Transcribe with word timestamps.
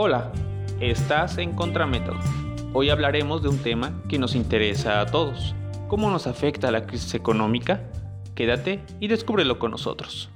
Hola, 0.00 0.30
estás 0.80 1.38
en 1.38 1.56
Contramétodo. 1.56 2.20
Hoy 2.72 2.88
hablaremos 2.88 3.42
de 3.42 3.48
un 3.48 3.58
tema 3.58 4.00
que 4.08 4.16
nos 4.16 4.36
interesa 4.36 5.00
a 5.00 5.06
todos. 5.06 5.56
¿Cómo 5.88 6.08
nos 6.08 6.28
afecta 6.28 6.70
la 6.70 6.86
crisis 6.86 7.14
económica? 7.14 7.82
Quédate 8.36 8.80
y 9.00 9.08
descúbrelo 9.08 9.58
con 9.58 9.72
nosotros. 9.72 10.30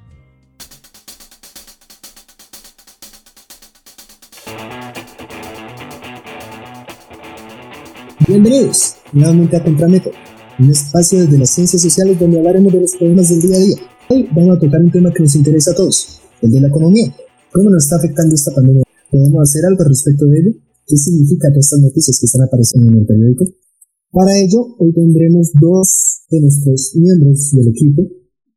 Bienvenidos 8.26 8.96
nuevamente 9.12 9.58
a 9.58 9.62
Contramétodo, 9.62 10.14
un 10.58 10.70
espacio 10.72 11.20
desde 11.20 11.38
las 11.38 11.50
ciencias 11.50 11.82
sociales 11.82 12.18
donde 12.18 12.38
hablaremos 12.38 12.72
de 12.72 12.80
los 12.80 12.96
problemas 12.96 13.28
del 13.28 13.42
día 13.42 13.56
a 13.56 13.60
día. 13.60 13.76
Hoy 14.08 14.28
vamos 14.32 14.56
a 14.56 14.60
tocar 14.60 14.80
un 14.80 14.90
tema 14.90 15.12
que 15.12 15.22
nos 15.22 15.36
interesa 15.36 15.70
a 15.70 15.76
todos, 15.76 16.20
el 16.40 16.50
de 16.50 16.62
la 16.62 16.66
economía. 16.66 17.14
¿Cómo 17.52 17.70
nos 17.70 17.84
está 17.84 17.98
afectando 17.98 18.34
esta 18.34 18.52
pandemia 18.52 18.82
¿Podemos 19.12 19.44
hacer 19.44 19.60
algo 19.68 19.84
respecto 19.84 20.24
de 20.24 20.40
ello? 20.40 20.52
¿Qué 20.88 20.96
significa 20.96 21.52
todas 21.52 21.68
estas 21.68 21.84
noticias 21.84 22.16
que 22.16 22.24
están 22.24 22.48
apareciendo 22.48 22.88
en 22.88 23.04
el 23.04 23.06
periódico? 23.06 23.44
Para 24.08 24.32
ello, 24.40 24.72
hoy 24.80 24.88
tendremos 24.96 25.52
dos 25.60 26.24
de 26.32 26.40
nuestros 26.40 26.96
miembros 26.96 27.52
del 27.52 27.68
equipo 27.68 28.08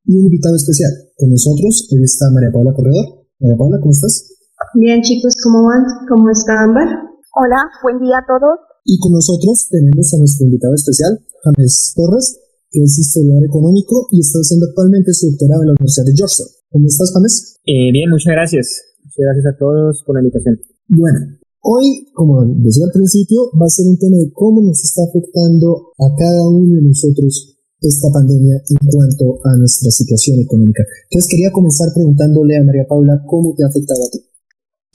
y 0.08 0.16
un 0.16 0.32
invitado 0.32 0.56
especial. 0.56 0.96
Con 1.20 1.28
nosotros 1.28 1.92
hoy 1.92 2.08
está 2.08 2.32
María 2.32 2.56
Paula 2.56 2.72
Corredor. 2.72 3.28
María 3.44 3.60
Paula, 3.60 3.84
¿cómo 3.84 3.92
estás? 3.92 4.32
Bien, 4.80 5.04
chicos, 5.04 5.36
¿cómo 5.44 5.68
van? 5.68 5.84
¿Cómo 6.08 6.32
está 6.32 6.56
Ámbar? 6.64 6.88
Hola, 7.36 7.60
buen 7.84 8.00
día 8.00 8.24
a 8.24 8.24
todos. 8.24 8.56
Y 8.88 8.96
con 9.04 9.12
nosotros 9.12 9.68
tenemos 9.68 10.08
a 10.16 10.24
nuestro 10.24 10.48
invitado 10.48 10.72
especial, 10.72 11.20
James 11.44 11.92
Torres, 12.00 12.40
que 12.72 12.80
es 12.80 12.96
historiador 12.96 13.44
económico 13.44 14.08
y 14.16 14.24
está 14.24 14.40
haciendo 14.40 14.72
actualmente 14.72 15.12
su 15.12 15.36
doctorado 15.36 15.68
en 15.68 15.68
la 15.68 15.76
Universidad 15.76 16.08
de 16.08 16.16
Georgetown. 16.16 16.48
¿Cómo 16.72 16.88
estás, 16.88 17.12
James? 17.12 17.60
Eh, 17.68 17.92
bien, 17.92 18.08
muchas 18.08 18.32
gracias. 18.32 18.85
Gracias 19.18 19.46
a 19.48 19.58
todos 19.58 20.04
por 20.06 20.16
la 20.16 20.22
invitación. 20.22 20.60
Bueno, 20.88 21.40
hoy, 21.62 22.08
como 22.14 22.46
decía 22.46 22.86
al 22.86 22.92
principio, 22.92 23.50
va 23.60 23.66
a 23.66 23.70
ser 23.70 23.88
un 23.88 23.98
tema 23.98 24.18
de 24.18 24.32
cómo 24.34 24.62
nos 24.62 24.84
está 24.84 25.02
afectando 25.08 25.94
a 25.98 26.08
cada 26.18 26.50
uno 26.50 26.76
de 26.76 26.82
nosotros 26.82 27.56
esta 27.82 28.08
pandemia 28.12 28.56
en 28.56 28.90
cuanto 28.90 29.40
a 29.46 29.58
nuestra 29.58 29.92
situación 29.92 30.40
económica. 30.42 30.84
Entonces 31.10 31.30
quería 31.30 31.52
comenzar 31.52 31.90
preguntándole 31.94 32.58
a 32.58 32.64
María 32.64 32.88
Paula 32.88 33.24
cómo 33.26 33.54
te 33.56 33.64
ha 33.64 33.68
afectado 33.68 34.00
a 34.06 34.10
ti. 34.12 34.20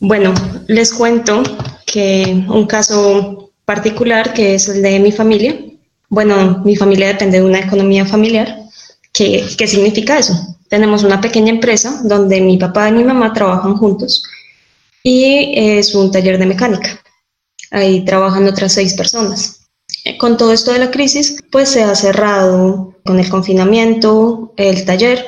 Bueno, 0.01 0.35
les 0.67 0.93
cuento 0.93 1.43
que 1.87 2.45
un 2.53 2.67
caso 2.67 3.53
particular 3.65 4.33
que 4.33 4.55
es 4.55 4.69
el 4.69 4.83
de 4.83 4.99
mi 5.01 5.13
familia. 5.13 5.55
Bueno, 6.09 6.63
mi 6.65 6.75
familia 6.77 7.09
depende 7.09 7.39
de 7.39 7.45
una 7.45 7.61
economía 7.61 8.05
familiar. 8.05 8.49
¿Qué, 9.13 9.45
qué 9.57 9.67
significa 9.67 10.19
eso? 10.19 10.35
Tenemos 10.71 11.03
una 11.03 11.21
pequeña 11.21 11.51
empresa 11.51 12.01
donde 12.05 12.41
mi 12.41 12.57
papá 12.57 12.89
y 12.89 12.93
mi 12.93 13.03
mamá 13.03 13.33
trabajan 13.33 13.77
juntos 13.77 14.23
y 15.03 15.53
es 15.57 15.97
un 15.97 16.13
taller 16.13 16.39
de 16.39 16.47
mecánica. 16.47 17.03
Ahí 17.73 18.05
trabajan 18.05 18.47
otras 18.47 18.73
seis 18.75 18.95
personas. 18.95 19.63
Eh, 20.05 20.17
con 20.17 20.37
todo 20.37 20.53
esto 20.53 20.73
de 20.73 20.79
la 20.79 20.93
crisis, 20.93 21.43
pues 21.51 21.71
se 21.71 21.83
ha 21.83 21.93
cerrado 21.97 22.95
con 23.05 23.19
el 23.19 23.29
confinamiento 23.29 24.55
el 24.57 24.85
taller 24.85 25.27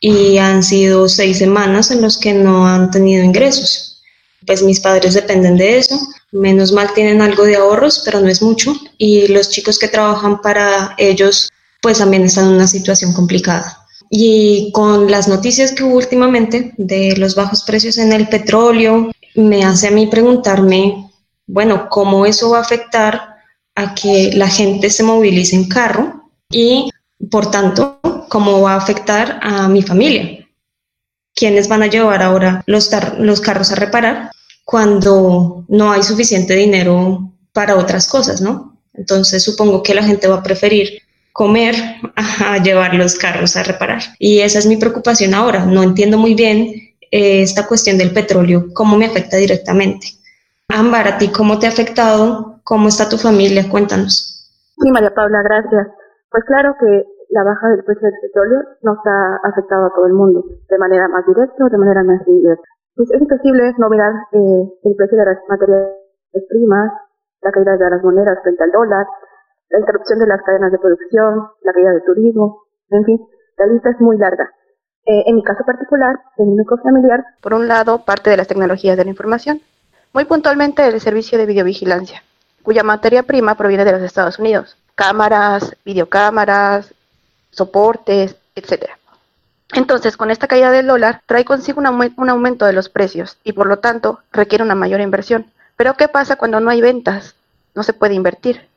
y 0.00 0.38
han 0.38 0.64
sido 0.64 1.08
seis 1.08 1.38
semanas 1.38 1.92
en 1.92 2.02
los 2.02 2.18
que 2.18 2.32
no 2.34 2.66
han 2.66 2.90
tenido 2.90 3.22
ingresos. 3.22 4.02
Pues 4.44 4.64
mis 4.64 4.80
padres 4.80 5.14
dependen 5.14 5.58
de 5.58 5.78
eso. 5.78 5.96
Menos 6.32 6.72
mal 6.72 6.92
tienen 6.92 7.22
algo 7.22 7.44
de 7.44 7.54
ahorros, 7.54 8.02
pero 8.04 8.18
no 8.18 8.28
es 8.28 8.42
mucho. 8.42 8.74
Y 8.98 9.28
los 9.28 9.48
chicos 9.48 9.78
que 9.78 9.86
trabajan 9.86 10.40
para 10.42 10.96
ellos, 10.98 11.52
pues 11.80 11.98
también 11.98 12.24
están 12.24 12.48
en 12.48 12.54
una 12.54 12.66
situación 12.66 13.12
complicada. 13.12 13.81
Y 14.14 14.70
con 14.72 15.10
las 15.10 15.26
noticias 15.26 15.72
que 15.72 15.84
hubo 15.84 15.96
últimamente 15.96 16.74
de 16.76 17.16
los 17.16 17.34
bajos 17.34 17.64
precios 17.64 17.96
en 17.96 18.12
el 18.12 18.28
petróleo, 18.28 19.10
me 19.34 19.64
hace 19.64 19.88
a 19.88 19.90
mí 19.90 20.06
preguntarme, 20.06 21.10
bueno, 21.46 21.88
¿cómo 21.88 22.26
eso 22.26 22.50
va 22.50 22.58
a 22.58 22.60
afectar 22.60 23.36
a 23.74 23.94
que 23.94 24.32
la 24.34 24.48
gente 24.48 24.90
se 24.90 25.02
movilice 25.02 25.56
en 25.56 25.66
carro? 25.66 26.30
Y, 26.50 26.90
por 27.30 27.50
tanto, 27.50 28.00
¿cómo 28.28 28.60
va 28.60 28.74
a 28.74 28.76
afectar 28.76 29.40
a 29.42 29.66
mi 29.68 29.80
familia? 29.80 30.46
¿Quiénes 31.34 31.66
van 31.66 31.82
a 31.82 31.86
llevar 31.86 32.22
ahora 32.22 32.62
los, 32.66 32.90
los 33.18 33.40
carros 33.40 33.72
a 33.72 33.76
reparar 33.76 34.30
cuando 34.66 35.64
no 35.68 35.90
hay 35.90 36.02
suficiente 36.02 36.54
dinero 36.54 37.32
para 37.54 37.76
otras 37.76 38.08
cosas, 38.08 38.42
no? 38.42 38.78
Entonces 38.92 39.42
supongo 39.42 39.82
que 39.82 39.94
la 39.94 40.02
gente 40.02 40.28
va 40.28 40.36
a 40.36 40.42
preferir 40.42 41.00
comer 41.32 41.74
a 42.16 42.58
llevar 42.58 42.94
los 42.94 43.16
carros 43.16 43.56
a 43.56 43.62
reparar. 43.62 44.02
Y 44.18 44.40
esa 44.40 44.58
es 44.58 44.66
mi 44.66 44.76
preocupación 44.76 45.34
ahora. 45.34 45.64
No 45.64 45.82
entiendo 45.82 46.18
muy 46.18 46.34
bien 46.34 46.74
eh, 47.10 47.42
esta 47.42 47.66
cuestión 47.66 47.98
del 47.98 48.12
petróleo, 48.12 48.66
cómo 48.74 48.96
me 48.96 49.06
afecta 49.06 49.36
directamente. 49.36 50.08
Ámbar, 50.68 51.08
¿a 51.08 51.18
ti 51.18 51.30
cómo 51.30 51.58
te 51.58 51.66
ha 51.66 51.70
afectado? 51.70 52.60
¿Cómo 52.64 52.88
está 52.88 53.08
tu 53.08 53.18
familia? 53.18 53.68
Cuéntanos. 53.68 54.48
Sí, 54.80 54.90
María 54.90 55.12
Paula, 55.14 55.42
gracias. 55.42 55.88
Pues 56.30 56.44
claro 56.44 56.74
que 56.80 57.04
la 57.28 57.44
baja 57.44 57.68
del 57.68 57.84
precio 57.84 58.08
del 58.08 58.20
petróleo 58.20 58.60
nos 58.82 58.98
ha 59.04 59.36
afectado 59.44 59.86
a 59.86 59.94
todo 59.94 60.06
el 60.06 60.12
mundo, 60.12 60.44
de 60.68 60.78
manera 60.78 61.08
más 61.08 61.26
directa 61.26 61.64
o 61.64 61.68
de 61.68 61.78
manera 61.78 62.02
más 62.04 62.20
indirecta. 62.26 62.68
Pues 62.94 63.10
es 63.10 63.20
imposible 63.20 63.72
no 63.78 63.88
mirar 63.88 64.12
eh, 64.32 64.64
el 64.84 64.94
precio 64.96 65.18
de 65.18 65.24
las 65.24 65.38
materias 65.48 65.88
primas, 66.48 66.92
la 67.42 67.50
caída 67.50 67.76
de 67.76 67.90
las 67.90 68.02
monedas 68.02 68.38
frente 68.42 68.62
al 68.62 68.70
dólar, 68.70 69.06
la 69.72 69.80
interrupción 69.80 70.18
de 70.18 70.26
las 70.26 70.42
cadenas 70.42 70.70
de 70.70 70.78
producción, 70.78 71.48
la 71.62 71.72
caída 71.72 71.90
del 71.92 72.04
turismo, 72.04 72.64
en 72.90 73.04
fin, 73.04 73.26
la 73.56 73.66
lista 73.66 73.90
es 73.90 74.00
muy 74.00 74.18
larga. 74.18 74.52
Eh, 75.06 75.24
en 75.26 75.36
mi 75.36 75.42
caso 75.42 75.64
particular, 75.64 76.14
en 76.36 76.50
mi 76.50 76.56
núcleo 76.56 76.78
familiar, 76.82 77.24
por 77.40 77.54
un 77.54 77.66
lado, 77.66 78.04
parte 78.04 78.30
de 78.30 78.36
las 78.36 78.46
tecnologías 78.46 78.96
de 78.96 79.04
la 79.04 79.10
información, 79.10 79.62
muy 80.12 80.26
puntualmente 80.26 80.86
el 80.86 81.00
servicio 81.00 81.38
de 81.38 81.46
videovigilancia, 81.46 82.22
cuya 82.62 82.82
materia 82.82 83.22
prima 83.22 83.56
proviene 83.56 83.86
de 83.86 83.92
los 83.92 84.02
Estados 84.02 84.38
Unidos, 84.38 84.76
cámaras, 84.94 85.74
videocámaras, 85.86 86.94
soportes, 87.50 88.36
etc. 88.54 88.90
Entonces, 89.72 90.18
con 90.18 90.30
esta 90.30 90.48
caída 90.48 90.70
del 90.70 90.86
dólar, 90.86 91.22
trae 91.24 91.46
consigo 91.46 91.80
un 91.80 92.28
aumento 92.30 92.66
de 92.66 92.74
los 92.74 92.90
precios 92.90 93.38
y 93.42 93.54
por 93.54 93.66
lo 93.66 93.78
tanto 93.78 94.18
requiere 94.30 94.62
una 94.62 94.74
mayor 94.74 95.00
inversión. 95.00 95.50
Pero 95.76 95.94
¿qué 95.94 96.08
pasa 96.08 96.36
cuando 96.36 96.60
no 96.60 96.68
hay 96.68 96.82
ventas? 96.82 97.36
No 97.74 97.82
se 97.82 97.94
puede 97.94 98.12
invertir. 98.12 98.68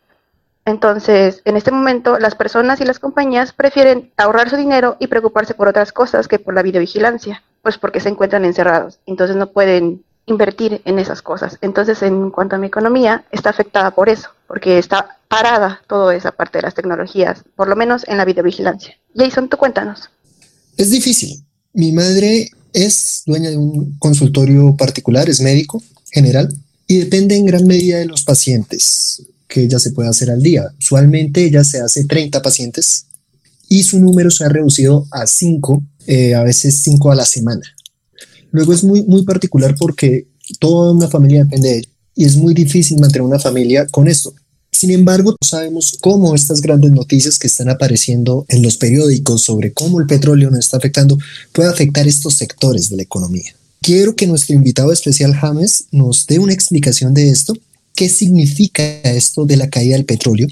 Entonces, 0.66 1.42
en 1.46 1.58
este 1.58 1.70
momento, 1.70 2.18
las 2.18 2.34
personas 2.34 2.82
y 2.82 2.86
las 2.86 2.98
compañías 2.98 3.54
prefieren 3.54 4.12
ahorrar 4.18 4.50
su 4.50 4.58
dinero 4.58 4.98
y 5.00 5.06
preocuparse 5.08 5.54
por 5.54 5.68
otras 5.68 5.92
cosas 5.92 6.28
que 6.28 6.40
por 6.40 6.56
la 6.56 6.64
videovigilancia, 6.64 7.44
pues 7.62 7.78
porque 7.78 8.00
se 8.00 8.10
encuentran 8.10 8.46
encerrados. 8.46 8.98
Entonces 9.06 9.36
no 9.36 9.52
pueden 9.52 10.04
invertir 10.26 10.82
en 10.86 10.98
esas 10.98 11.22
cosas. 11.22 11.60
Entonces, 11.62 12.02
en 12.02 12.32
cuanto 12.32 12.56
a 12.56 12.60
mi 12.60 12.66
economía, 12.66 13.26
está 13.32 13.52
afectada 13.52 13.92
por 13.92 14.10
eso, 14.10 14.30
porque 14.48 14.80
está 14.80 15.20
parada 15.28 15.82
toda 15.88 16.16
esa 16.16 16.32
parte 16.32 16.58
de 16.58 16.64
las 16.64 16.74
tecnologías, 16.74 17.44
por 17.56 17.68
lo 17.68 17.76
menos 17.76 18.04
en 18.08 18.18
la 18.18 18.26
videovigilancia. 18.26 18.98
Jason, 19.16 19.50
tú 19.50 19.58
cuéntanos. 19.58 20.10
Es 20.78 20.90
difícil. 20.90 21.44
Mi 21.74 21.92
madre 21.92 22.50
es 22.74 23.22
dueña 23.28 23.52
de 23.52 23.58
un 23.58 24.00
consultorio 24.00 24.76
particular, 24.76 25.30
es 25.30 25.42
médico 25.42 25.84
general, 26.12 26.52
y 26.88 26.98
depende 26.98 27.36
en 27.36 27.46
gran 27.46 27.68
medida 27.68 28.00
de 28.00 28.06
los 28.06 28.24
pacientes 28.24 29.28
que 29.56 29.64
ella 29.64 29.80
se 29.80 29.92
puede 29.92 30.10
hacer 30.10 30.30
al 30.30 30.42
día. 30.42 30.66
Usualmente 30.78 31.46
ella 31.46 31.64
se 31.64 31.80
hace 31.80 32.04
30 32.04 32.42
pacientes 32.42 33.06
y 33.70 33.84
su 33.84 34.02
número 34.02 34.30
se 34.30 34.44
ha 34.44 34.50
reducido 34.50 35.08
a 35.12 35.26
5, 35.26 35.82
eh, 36.08 36.36
a 36.36 36.44
veces 36.44 36.82
5 36.84 37.10
a 37.10 37.16
la 37.16 37.26
semana. 37.26 37.62
Luego 38.52 38.74
es 38.74 38.84
muy, 38.84 39.04
muy 39.04 39.24
particular 39.24 39.74
porque 39.80 40.28
toda 40.60 40.92
una 40.92 41.08
familia 41.08 41.46
depende 41.46 41.70
de 41.70 41.78
ella 41.78 41.90
y 42.16 42.26
es 42.26 42.36
muy 42.36 42.54
difícil 42.54 43.00
mantener 43.00 43.22
una 43.22 43.40
familia 43.40 43.88
con 43.88 44.10
esto. 44.10 44.34
Sin 44.74 44.92
embargo, 44.92 45.38
sabemos 45.42 45.98
cómo 46.02 46.36
estas 46.36 46.60
grandes 46.60 46.92
noticias 46.92 47.40
que 47.40 47.48
están 47.48 47.70
apareciendo 47.70 48.46
en 48.50 48.62
los 48.62 48.76
periódicos 48.76 49.42
sobre 49.42 49.72
cómo 49.72 50.02
el 50.02 50.06
petróleo 50.06 50.50
nos 50.50 50.60
está 50.60 50.76
afectando 50.76 51.18
puede 51.54 51.70
afectar 51.70 52.06
estos 52.10 52.34
sectores 52.34 52.90
de 52.90 52.98
la 52.98 53.04
economía. 53.04 53.56
Quiero 53.80 54.18
que 54.18 54.28
nuestro 54.28 54.54
invitado 54.54 54.92
especial 54.92 55.34
James 55.34 55.86
nos 55.92 56.28
dé 56.28 56.40
una 56.40 56.52
explicación 56.52 57.14
de 57.14 57.30
esto 57.30 57.54
qué 57.96 58.10
significa 58.10 58.84
esto 58.84 59.46
de 59.46 59.58
la 59.58 59.70
caída 59.70 59.96
del 59.96 60.06
petróleo, 60.06 60.48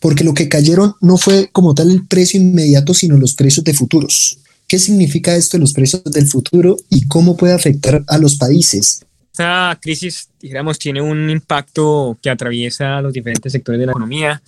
porque 0.00 0.24
lo 0.24 0.34
que 0.34 0.48
cayeron 0.48 0.94
no 1.00 1.16
fue 1.16 1.48
como 1.52 1.74
tal 1.74 1.90
el 1.90 2.06
precio 2.06 2.40
inmediato, 2.40 2.94
sino 2.94 3.16
los 3.16 3.34
precios 3.34 3.64
de 3.64 3.74
futuros. 3.74 4.38
¿Qué 4.66 4.78
significa 4.78 5.36
esto 5.36 5.56
de 5.56 5.60
los 5.60 5.72
precios 5.72 6.02
del 6.04 6.26
futuro 6.26 6.76
y 6.90 7.06
cómo 7.06 7.36
puede 7.36 7.54
afectar 7.54 8.02
a 8.08 8.18
los 8.18 8.36
países? 8.36 9.04
Esta 9.30 9.78
crisis, 9.80 10.28
digamos, 10.40 10.78
tiene 10.78 11.00
un 11.02 11.30
impacto 11.30 12.18
que 12.22 12.30
atraviesa 12.30 13.00
los 13.00 13.12
diferentes 13.12 13.52
sectores 13.52 13.78
de 13.78 13.86
la 13.86 13.92
economía. 13.92 14.42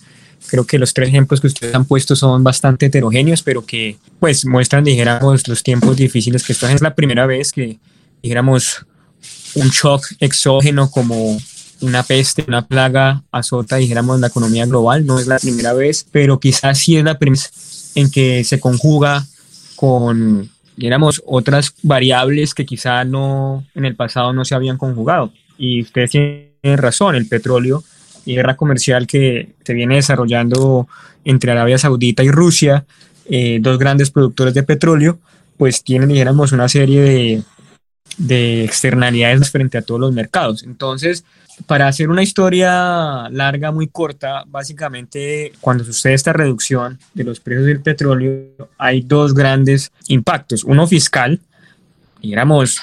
Creo 0.47 0.65
que 0.65 0.79
los 0.79 0.93
tres 0.93 1.09
ejemplos 1.09 1.39
que 1.39 1.47
ustedes 1.47 1.75
han 1.75 1.85
puesto 1.85 2.15
son 2.15 2.43
bastante 2.43 2.87
heterogéneos, 2.87 3.43
pero 3.43 3.65
que 3.65 3.97
pues 4.19 4.45
muestran, 4.45 4.83
dijéramos, 4.83 5.47
los 5.47 5.63
tiempos 5.63 5.95
difíciles 5.95 6.43
que 6.43 6.53
esto 6.53 6.67
es 6.67 6.81
la 6.81 6.95
primera 6.95 7.25
vez 7.25 7.51
que, 7.51 7.77
dijéramos, 8.23 8.85
un 9.55 9.69
shock 9.69 10.05
exógeno 10.19 10.89
como 10.89 11.39
una 11.81 12.03
peste, 12.03 12.45
una 12.47 12.65
plaga 12.65 13.23
azota, 13.31 13.77
dijéramos, 13.77 14.19
la 14.19 14.27
economía 14.27 14.65
global. 14.65 15.05
No 15.05 15.19
es 15.19 15.27
la 15.27 15.39
primera 15.39 15.73
vez, 15.73 16.05
pero 16.11 16.39
quizás 16.39 16.79
sí 16.79 16.97
es 16.97 17.03
la 17.03 17.17
primera 17.17 17.43
en 17.95 18.11
que 18.11 18.43
se 18.43 18.59
conjuga 18.59 19.25
con, 19.75 20.49
dijéramos, 20.75 21.21
otras 21.25 21.73
variables 21.81 22.53
que 22.53 22.65
quizá 22.65 23.03
no 23.03 23.65
en 23.75 23.85
el 23.85 23.95
pasado 23.95 24.33
no 24.33 24.45
se 24.45 24.55
habían 24.55 24.77
conjugado. 24.77 25.31
y 25.57 25.81
ustedes 25.81 26.11
tienen 26.11 26.77
razón, 26.77 27.15
el 27.15 27.27
petróleo 27.27 27.83
y 28.25 28.35
guerra 28.35 28.55
comercial 28.55 29.07
que 29.07 29.49
se 29.63 29.73
viene 29.73 29.95
desarrollando 29.95 30.87
entre 31.25 31.51
Arabia 31.51 31.77
Saudita 31.77 32.23
y 32.23 32.31
Rusia, 32.31 32.85
eh, 33.25 33.59
dos 33.61 33.77
grandes 33.77 34.11
productores 34.11 34.53
de 34.53 34.63
petróleo, 34.63 35.19
pues 35.57 35.83
tienen, 35.83 36.09
dijéramos, 36.09 36.51
una 36.51 36.69
serie 36.69 37.01
de, 37.01 37.43
de 38.17 38.63
externalidades 38.63 39.49
frente 39.49 39.77
a 39.77 39.81
todos 39.81 39.99
los 39.99 40.13
mercados. 40.13 40.63
Entonces, 40.63 41.25
para 41.67 41.87
hacer 41.87 42.09
una 42.09 42.23
historia 42.23 43.29
larga, 43.29 43.71
muy 43.71 43.87
corta, 43.87 44.43
básicamente 44.47 45.51
cuando 45.61 45.83
sucede 45.83 46.13
esta 46.13 46.33
reducción 46.33 46.99
de 47.13 47.23
los 47.23 47.39
precios 47.39 47.65
del 47.65 47.81
petróleo, 47.81 48.69
hay 48.77 49.01
dos 49.01 49.33
grandes 49.33 49.91
impactos. 50.07 50.63
Uno 50.63 50.87
fiscal, 50.87 51.39
digamos, 52.21 52.79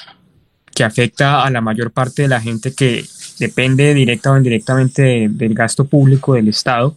que 0.73 0.83
afecta 0.83 1.43
a 1.43 1.49
la 1.49 1.61
mayor 1.61 1.91
parte 1.91 2.23
de 2.23 2.27
la 2.27 2.39
gente 2.39 2.73
que 2.73 3.05
depende 3.39 3.93
directa 3.93 4.31
o 4.31 4.37
indirectamente 4.37 5.27
del 5.29 5.53
gasto 5.53 5.85
público 5.85 6.35
del 6.35 6.47
Estado, 6.49 6.95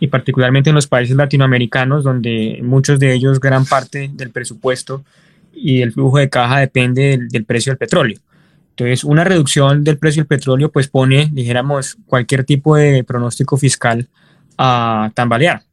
y 0.00 0.06
particularmente 0.06 0.70
en 0.70 0.76
los 0.76 0.86
países 0.86 1.16
latinoamericanos, 1.16 2.04
donde 2.04 2.60
muchos 2.62 3.00
de 3.00 3.12
ellos, 3.12 3.40
gran 3.40 3.64
parte 3.64 4.10
del 4.12 4.30
presupuesto 4.30 5.04
y 5.52 5.82
el 5.82 5.92
flujo 5.92 6.18
de 6.18 6.28
caja 6.28 6.60
depende 6.60 7.18
del 7.28 7.44
precio 7.44 7.72
del 7.72 7.78
petróleo. 7.78 8.18
Entonces, 8.78 9.02
una 9.02 9.24
reducción 9.24 9.82
del 9.82 9.98
precio 9.98 10.22
del 10.22 10.28
petróleo 10.28 10.70
pues 10.70 10.86
pone, 10.86 11.28
dijéramos, 11.32 11.96
cualquier 12.06 12.44
tipo 12.44 12.76
de 12.76 13.02
pronóstico 13.02 13.56
fiscal 13.56 14.08
a 14.56 15.10
tambalear. 15.14 15.64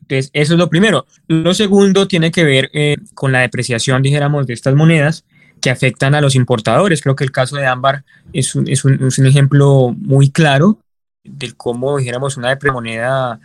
Entonces, 0.00 0.30
eso 0.32 0.54
es 0.54 0.58
lo 0.58 0.68
primero. 0.68 1.06
Lo 1.28 1.54
segundo 1.54 2.08
tiene 2.08 2.32
que 2.32 2.42
ver 2.42 2.70
eh, 2.74 2.96
con 3.14 3.30
la 3.30 3.38
depreciación, 3.38 4.02
dijéramos, 4.02 4.48
de 4.48 4.54
estas 4.54 4.74
monedas 4.74 5.24
que 5.60 5.70
afectan 5.70 6.16
a 6.16 6.20
los 6.20 6.34
importadores. 6.34 7.02
Creo 7.02 7.14
que 7.14 7.22
el 7.22 7.30
caso 7.30 7.54
de 7.54 7.66
Ámbar 7.66 8.04
es 8.32 8.56
un, 8.56 8.68
es 8.68 8.84
un, 8.84 9.06
es 9.06 9.16
un 9.16 9.26
ejemplo 9.26 9.94
muy 9.96 10.30
claro 10.30 10.80
de 11.22 11.52
cómo, 11.52 11.98
dijéramos, 11.98 12.36
una 12.36 12.58
moneda 12.72 13.38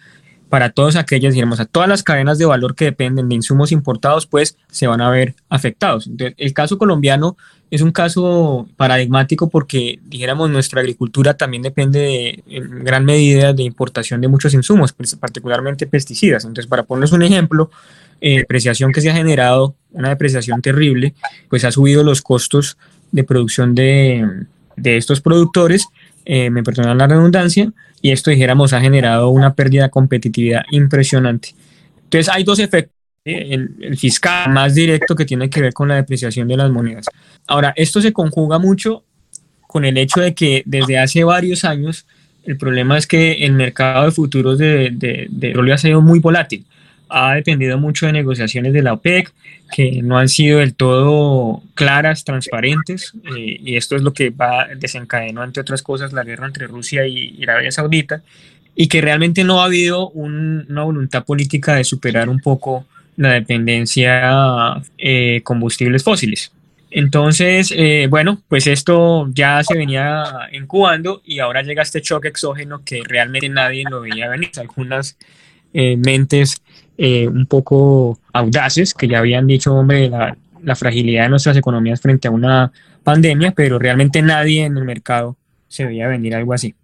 para 0.49 0.71
todas 0.71 0.95
aquellas, 0.95 1.35
digamos, 1.35 1.59
a 1.59 1.65
todas 1.65 1.87
las 1.87 2.03
cadenas 2.03 2.39
de 2.39 2.45
valor 2.45 2.75
que 2.75 2.85
dependen 2.85 3.29
de 3.29 3.35
insumos 3.35 3.71
importados, 3.71 4.25
pues 4.25 4.57
se 4.71 4.87
van 4.87 4.99
a 4.99 5.09
ver 5.09 5.35
afectados. 5.47 6.07
Entonces, 6.07 6.35
el 6.37 6.53
caso 6.53 6.77
colombiano 6.77 7.37
es 7.69 7.81
un 7.81 7.91
caso 7.91 8.67
paradigmático 8.75 9.49
porque, 9.49 9.99
dijéramos, 10.05 10.49
nuestra 10.49 10.81
agricultura 10.81 11.35
también 11.35 11.61
depende 11.61 12.43
en 12.47 12.83
gran 12.83 13.05
medida 13.05 13.53
de 13.53 13.61
importación 13.63 14.21
de 14.21 14.27
muchos 14.27 14.53
insumos, 14.55 14.91
pues, 14.91 15.15
particularmente 15.15 15.85
pesticidas. 15.85 16.43
Entonces, 16.45 16.67
para 16.67 16.83
ponerles 16.83 17.11
un 17.11 17.21
ejemplo, 17.21 17.69
eh, 18.19 18.39
depreciación 18.39 18.91
que 18.91 19.01
se 19.01 19.11
ha 19.11 19.13
generado, 19.13 19.75
una 19.91 20.09
depreciación 20.09 20.61
terrible, 20.61 21.13
pues 21.47 21.63
ha 21.63 21.71
subido 21.71 22.03
los 22.03 22.23
costos 22.23 22.77
de 23.11 23.23
producción 23.23 23.75
de, 23.75 24.45
de 24.75 24.97
estos 24.97 25.21
productores, 25.21 25.87
eh, 26.25 26.49
me 26.49 26.63
perdonan 26.63 26.97
la 26.97 27.07
redundancia, 27.07 27.71
y 28.01 28.11
esto, 28.11 28.31
dijéramos, 28.31 28.73
ha 28.73 28.81
generado 28.81 29.29
una 29.29 29.53
pérdida 29.53 29.83
de 29.83 29.89
competitividad 29.89 30.63
impresionante. 30.71 31.53
Entonces, 32.03 32.29
hay 32.33 32.43
dos 32.43 32.59
efectos. 32.59 32.95
El, 33.25 33.75
el, 33.81 33.97
fiscal 33.97 34.51
más 34.51 34.73
directo 34.73 35.13
que 35.13 35.25
tiene 35.25 35.49
que 35.49 35.61
ver 35.61 35.73
con 35.73 35.89
la 35.89 35.95
depreciación 35.95 36.47
de 36.47 36.57
las 36.57 36.71
monedas. 36.71 37.05
Ahora, 37.45 37.73
esto 37.75 38.01
se 38.01 38.13
conjuga 38.13 38.57
mucho 38.57 39.03
con 39.67 39.85
el 39.85 39.97
hecho 39.97 40.21
de 40.21 40.33
que 40.33 40.63
desde 40.65 40.97
hace 40.97 41.23
varios 41.23 41.63
años 41.65 42.07
el 42.49 42.57
problema 42.57 42.97
es 42.97 43.05
que 43.05 43.45
el 43.45 43.53
mercado 43.53 44.05
de 44.05 44.11
futuros 44.11 44.57
de, 44.57 44.89
de, 44.91 45.27
de 45.29 45.73
ha 45.73 45.77
sido 45.77 46.01
muy 46.01 46.19
volátil. 46.19 46.65
Ha 47.09 47.35
dependido 47.35 47.77
mucho 47.77 48.05
de 48.05 48.13
negociaciones 48.13 48.73
de 48.73 48.83
la 48.83 48.93
OPEC 48.93 49.33
que 49.71 50.01
no 50.01 50.17
han 50.17 50.29
sido 50.29 50.59
del 50.59 50.73
todo 50.73 51.61
claras, 51.75 52.23
transparentes, 52.23 53.13
eh, 53.35 53.59
y 53.63 53.75
esto 53.75 53.95
es 53.95 54.01
lo 54.01 54.13
que 54.13 54.29
va 54.31 54.67
desencadenó, 54.75 55.43
entre 55.43 55.61
otras 55.61 55.81
cosas, 55.83 56.13
la 56.13 56.23
guerra 56.23 56.47
entre 56.47 56.67
Rusia 56.67 57.05
y, 57.05 57.41
Arabia 57.43 57.71
Saudita, 57.71 58.23
y 58.75 58.87
que 58.87 59.01
realmente 59.01 59.43
no 59.43 59.61
ha 59.61 59.65
habido 59.65 60.09
un, 60.09 60.65
una 60.69 60.83
voluntad 60.83 61.23
política 61.25 61.75
de 61.75 61.83
superar 61.83 62.29
un 62.29 62.39
poco 62.39 62.85
la 63.17 63.33
dependencia 63.33 64.81
eh, 64.97 65.41
combustibles 65.43 66.03
fósiles. 66.03 66.51
Entonces, 66.91 67.71
eh, 67.75 68.07
bueno, 68.09 68.41
pues 68.47 68.65
esto 68.65 69.29
ya 69.33 69.63
se 69.63 69.77
venía 69.77 70.23
incubando 70.53 71.21
y 71.23 71.39
ahora 71.39 71.61
llega 71.61 71.83
este 71.83 72.01
choque 72.01 72.29
exógeno 72.29 72.81
que 72.83 73.03
realmente 73.05 73.49
nadie 73.49 73.83
lo 73.89 74.01
veía 74.01 74.27
venir. 74.27 74.49
Algunas 74.57 75.17
eh, 75.73 75.97
mentes 75.97 76.61
eh, 77.01 77.29
un 77.29 77.45
poco 77.45 78.19
audaces 78.33 78.93
que 78.93 79.07
ya 79.07 79.19
habían 79.19 79.47
dicho, 79.47 79.73
hombre, 79.73 80.09
la, 80.09 80.37
la 80.61 80.75
fragilidad 80.75 81.23
de 81.23 81.29
nuestras 81.29 81.55
economías 81.55 82.01
frente 82.01 82.27
a 82.27 82.31
una 82.31 82.73
pandemia, 83.05 83.53
pero 83.55 83.79
realmente 83.79 84.21
nadie 84.21 84.65
en 84.65 84.75
el 84.75 84.83
mercado 84.83 85.37
se 85.69 85.85
veía 85.85 86.09
venir 86.09 86.35
algo 86.35 86.53
así. 86.53 86.75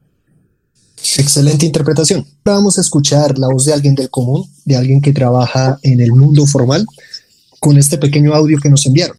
Excelente 1.18 1.66
interpretación. 1.66 2.26
Ahora 2.46 2.60
vamos 2.60 2.78
a 2.78 2.82
escuchar 2.82 3.38
la 3.38 3.48
voz 3.48 3.66
de 3.66 3.74
alguien 3.74 3.94
del 3.94 4.10
común, 4.10 4.46
de 4.64 4.78
alguien 4.78 5.02
que 5.02 5.12
trabaja 5.12 5.80
en 5.84 6.00
el 6.00 6.14
mundo 6.14 6.46
formal, 6.46 6.86
con 7.60 7.78
este 7.78 7.98
pequeño 7.98 8.34
audio 8.34 8.58
que 8.62 8.70
nos 8.70 8.86
enviaron. 8.86 9.18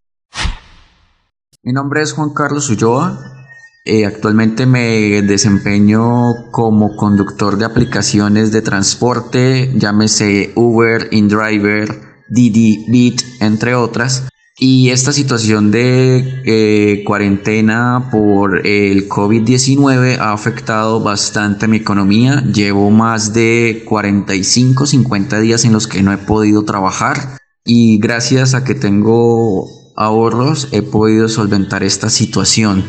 Mi 1.62 1.74
nombre 1.74 2.00
es 2.00 2.14
Juan 2.14 2.30
Carlos 2.32 2.70
Ulloa. 2.70 3.35
Eh, 3.88 4.04
actualmente 4.04 4.66
me 4.66 5.22
desempeño 5.22 6.50
como 6.50 6.96
conductor 6.96 7.56
de 7.56 7.66
aplicaciones 7.66 8.50
de 8.50 8.60
transporte, 8.60 9.72
llámese 9.76 10.50
Uber, 10.56 11.06
InDriver, 11.12 12.00
Didi, 12.28 12.84
Bit, 12.88 13.22
entre 13.38 13.76
otras. 13.76 14.26
Y 14.58 14.88
esta 14.88 15.12
situación 15.12 15.70
de 15.70 16.42
eh, 16.46 17.04
cuarentena 17.04 18.08
por 18.10 18.66
el 18.66 19.08
COVID-19 19.08 20.18
ha 20.18 20.32
afectado 20.32 21.00
bastante 21.00 21.68
mi 21.68 21.76
economía. 21.76 22.42
Llevo 22.42 22.90
más 22.90 23.34
de 23.34 23.84
45, 23.86 24.86
50 24.86 25.38
días 25.38 25.64
en 25.64 25.72
los 25.72 25.86
que 25.86 26.02
no 26.02 26.12
he 26.12 26.18
podido 26.18 26.64
trabajar 26.64 27.38
y 27.64 27.98
gracias 27.98 28.54
a 28.54 28.64
que 28.64 28.74
tengo 28.74 29.68
ahorros 29.94 30.70
he 30.72 30.82
podido 30.82 31.28
solventar 31.28 31.84
esta 31.84 32.10
situación. 32.10 32.84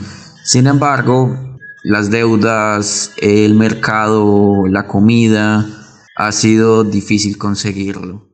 Sin 0.47 0.65
embargo, 0.65 1.57
las 1.83 2.09
deudas, 2.09 3.11
el 3.17 3.53
mercado, 3.53 4.65
la 4.65 4.87
comida, 4.87 5.67
ha 6.15 6.31
sido 6.31 6.85
difícil 6.85 7.37
conseguirlo. 7.37 8.25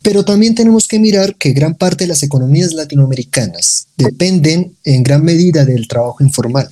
Pero 0.00 0.24
también 0.24 0.54
tenemos 0.54 0.88
que 0.88 0.98
mirar 0.98 1.34
que 1.34 1.52
gran 1.52 1.74
parte 1.74 2.04
de 2.04 2.08
las 2.08 2.22
economías 2.22 2.72
latinoamericanas 2.72 3.88
dependen 3.98 4.74
en 4.82 5.02
gran 5.02 5.22
medida 5.22 5.66
del 5.66 5.86
trabajo 5.86 6.24
informal. 6.24 6.66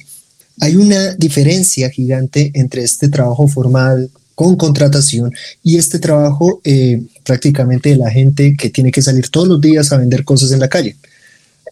Hay 0.60 0.76
una 0.76 1.14
diferencia 1.16 1.90
gigante 1.90 2.52
entre 2.54 2.82
este 2.82 3.10
trabajo 3.10 3.48
formal 3.48 4.10
con 4.34 4.56
contratación 4.56 5.30
y 5.62 5.76
este 5.76 5.98
trabajo 5.98 6.62
eh, 6.64 7.02
prácticamente 7.22 7.90
de 7.90 7.96
la 7.96 8.10
gente 8.10 8.56
que 8.58 8.70
tiene 8.70 8.92
que 8.92 9.02
salir 9.02 9.28
todos 9.28 9.46
los 9.46 9.60
días 9.60 9.92
a 9.92 9.98
vender 9.98 10.24
cosas 10.24 10.52
en 10.52 10.60
la 10.60 10.68
calle. 10.68 10.96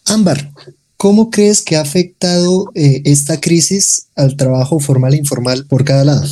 Ámbar, 0.05 0.51
¿cómo 0.99 1.31
crees 1.31 1.63
que 1.63 1.77
ha 1.77 1.81
afectado 1.81 2.71
eh, 2.75 3.01
esta 3.05 3.39
crisis 3.39 4.09
al 4.17 4.35
trabajo 4.35 4.79
formal 4.79 5.13
e 5.13 5.17
informal 5.17 5.65
por 5.67 5.85
cada 5.85 6.03
lado? 6.03 6.25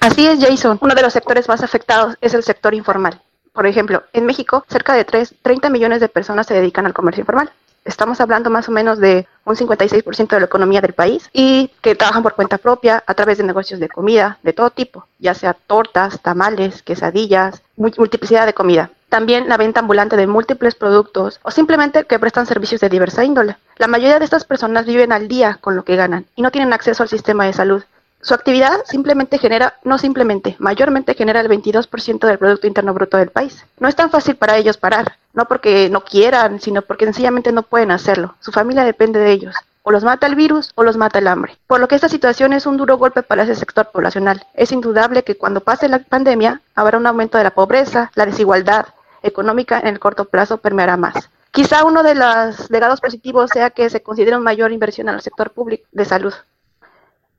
Así 0.00 0.26
es, 0.26 0.38
Jason. 0.38 0.78
Uno 0.82 0.94
de 0.94 1.02
los 1.02 1.14
sectores 1.14 1.48
más 1.48 1.62
afectados 1.62 2.14
es 2.20 2.34
el 2.34 2.44
sector 2.44 2.74
informal. 2.74 3.20
Por 3.54 3.66
ejemplo, 3.66 4.04
en 4.12 4.26
México, 4.26 4.64
cerca 4.68 4.94
de 4.94 5.04
3, 5.04 5.36
30 5.42 5.70
millones 5.70 6.00
de 6.00 6.08
personas 6.08 6.46
se 6.46 6.54
dedican 6.54 6.84
al 6.84 6.92
comercio 6.92 7.22
informal. 7.22 7.50
Estamos 7.86 8.20
hablando 8.20 8.50
más 8.50 8.68
o 8.68 8.72
menos 8.72 8.98
de 8.98 9.26
un 9.46 9.56
56% 9.56 10.28
de 10.28 10.40
la 10.40 10.46
economía 10.46 10.82
del 10.82 10.92
país 10.92 11.30
y 11.32 11.70
que 11.80 11.94
trabajan 11.94 12.22
por 12.22 12.34
cuenta 12.34 12.58
propia 12.58 13.02
a 13.06 13.14
través 13.14 13.38
de 13.38 13.44
negocios 13.44 13.80
de 13.80 13.88
comida 13.88 14.38
de 14.42 14.52
todo 14.52 14.68
tipo, 14.68 15.06
ya 15.18 15.32
sea 15.32 15.54
tortas, 15.54 16.20
tamales, 16.20 16.82
quesadillas, 16.82 17.62
multiplicidad 17.76 18.44
de 18.44 18.52
comida. 18.52 18.90
También 19.08 19.48
la 19.48 19.56
venta 19.56 19.80
ambulante 19.80 20.16
de 20.16 20.26
múltiples 20.26 20.74
productos 20.74 21.40
o 21.42 21.50
simplemente 21.50 22.04
que 22.04 22.18
prestan 22.18 22.46
servicios 22.46 22.80
de 22.80 22.90
diversa 22.90 23.24
índole. 23.24 23.56
La 23.76 23.86
mayoría 23.86 24.18
de 24.18 24.24
estas 24.24 24.44
personas 24.44 24.84
viven 24.84 25.12
al 25.12 25.28
día 25.28 25.58
con 25.60 25.76
lo 25.76 25.84
que 25.84 25.96
ganan 25.96 26.26
y 26.36 26.42
no 26.42 26.50
tienen 26.50 26.72
acceso 26.72 27.02
al 27.02 27.08
sistema 27.08 27.46
de 27.46 27.54
salud. 27.54 27.82
Su 28.20 28.34
actividad 28.34 28.84
simplemente 28.84 29.38
genera, 29.38 29.74
no 29.84 29.96
simplemente, 29.96 30.56
mayormente 30.58 31.14
genera 31.14 31.40
el 31.40 31.48
22% 31.48 32.26
del 32.26 32.38
Producto 32.38 32.66
Interno 32.66 32.92
Bruto 32.92 33.16
del 33.16 33.30
país. 33.30 33.64
No 33.78 33.88
es 33.88 33.94
tan 33.94 34.10
fácil 34.10 34.34
para 34.34 34.56
ellos 34.56 34.76
parar, 34.76 35.16
no 35.32 35.46
porque 35.46 35.88
no 35.88 36.02
quieran, 36.02 36.60
sino 36.60 36.82
porque 36.82 37.04
sencillamente 37.04 37.52
no 37.52 37.62
pueden 37.62 37.92
hacerlo. 37.92 38.34
Su 38.40 38.50
familia 38.50 38.82
depende 38.82 39.20
de 39.20 39.30
ellos. 39.30 39.54
O 39.84 39.92
los 39.92 40.04
mata 40.04 40.26
el 40.26 40.34
virus 40.34 40.72
o 40.74 40.82
los 40.82 40.96
mata 40.96 41.20
el 41.20 41.28
hambre. 41.28 41.56
Por 41.68 41.78
lo 41.80 41.86
que 41.86 41.94
esta 41.94 42.08
situación 42.08 42.52
es 42.52 42.66
un 42.66 42.76
duro 42.76 42.98
golpe 42.98 43.22
para 43.22 43.44
ese 43.44 43.54
sector 43.54 43.88
poblacional. 43.92 44.44
Es 44.52 44.72
indudable 44.72 45.22
que 45.22 45.36
cuando 45.36 45.60
pase 45.60 45.88
la 45.88 46.00
pandemia 46.00 46.60
habrá 46.74 46.98
un 46.98 47.06
aumento 47.06 47.38
de 47.38 47.44
la 47.44 47.54
pobreza, 47.54 48.10
la 48.16 48.26
desigualdad 48.26 48.86
económica 49.22 49.80
en 49.80 49.88
el 49.88 49.98
corto 49.98 50.26
plazo 50.26 50.58
permeará 50.58 50.96
más. 50.96 51.30
Quizá 51.50 51.84
uno 51.84 52.02
de 52.02 52.14
los 52.14 52.70
legados 52.70 53.00
positivos 53.00 53.50
sea 53.52 53.70
que 53.70 53.90
se 53.90 54.02
considere 54.02 54.36
una 54.36 54.44
mayor 54.44 54.72
inversión 54.72 55.08
al 55.08 55.20
sector 55.22 55.52
público 55.52 55.86
de 55.92 56.04
salud. 56.04 56.34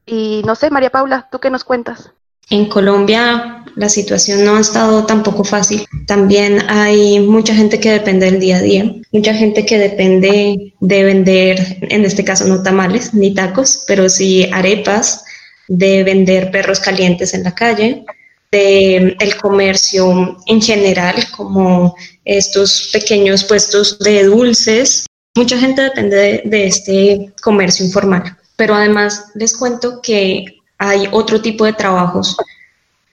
Y 0.06 0.42
no 0.46 0.56
sé, 0.56 0.72
María 0.72 0.90
Paula, 0.90 1.28
¿tú 1.32 1.40
qué 1.40 1.50
nos 1.50 1.64
cuentas? 1.64 2.12
En 2.50 2.68
Colombia 2.68 3.64
la 3.76 3.90
situación 3.90 4.44
no 4.44 4.56
ha 4.56 4.60
estado 4.60 5.06
tampoco 5.06 5.44
fácil. 5.44 5.86
También 6.08 6.64
hay 6.68 7.20
mucha 7.20 7.54
gente 7.54 7.80
que 7.80 7.92
depende 7.92 8.26
del 8.26 8.40
día 8.40 8.58
a 8.58 8.62
día, 8.62 8.92
mucha 9.12 9.34
gente 9.34 9.66
que 9.66 9.78
depende 9.78 10.74
de 10.80 11.04
vender, 11.04 11.78
en 11.82 12.04
este 12.06 12.26
caso 12.26 12.46
no 12.46 12.64
tamales 12.64 13.14
ni 13.14 13.34
tacos, 13.34 13.84
pero 13.88 14.10
sí 14.10 14.50
arepas, 14.52 15.24
de 15.68 16.04
vender 16.04 16.50
perros 16.50 16.80
calientes 16.80 17.34
en 17.36 17.44
la 17.44 17.54
calle, 17.54 18.04
de 18.52 19.16
el 19.20 19.38
comercio 19.38 20.38
en 20.48 20.62
general, 20.62 21.16
como 21.36 21.96
estos 22.26 22.90
pequeños 22.92 23.44
puestos 23.44 24.00
de 24.00 24.24
dulces. 24.24 25.06
Mucha 25.36 25.58
gente 25.58 25.82
depende 25.84 26.42
de 26.46 26.66
este 26.66 27.34
comercio 27.42 27.86
informal. 27.86 28.38
Pero 28.56 28.76
además 28.76 29.26
les 29.36 29.56
cuento 29.56 30.02
que 30.02 30.46
hay 30.78 31.08
otro 31.12 31.42
tipo 31.42 31.66
de 31.66 31.74
trabajos 31.74 32.36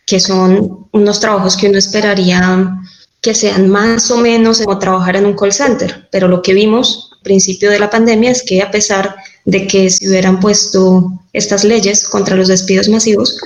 que 0.06 0.20
son 0.20 0.88
unos 0.92 1.20
trabajos 1.20 1.56
que 1.56 1.68
uno 1.68 1.78
esperaría 1.78 2.78
que 3.20 3.34
sean 3.34 3.68
más 3.68 4.08
o 4.12 4.18
menos 4.18 4.60
como 4.60 4.78
trabajar 4.78 5.16
en 5.16 5.26
un 5.26 5.34
call 5.34 5.52
center, 5.52 6.08
pero 6.12 6.28
lo 6.28 6.42
que 6.42 6.54
vimos 6.54 7.10
al 7.12 7.22
principio 7.22 7.70
de 7.70 7.80
la 7.80 7.90
pandemia 7.90 8.30
es 8.30 8.44
que 8.44 8.62
a 8.62 8.70
pesar 8.70 9.16
de 9.44 9.66
que 9.66 9.90
se 9.90 10.08
hubieran 10.08 10.38
puesto 10.38 11.10
estas 11.32 11.64
leyes 11.64 12.08
contra 12.08 12.36
los 12.36 12.46
despidos 12.46 12.88
masivos, 12.88 13.36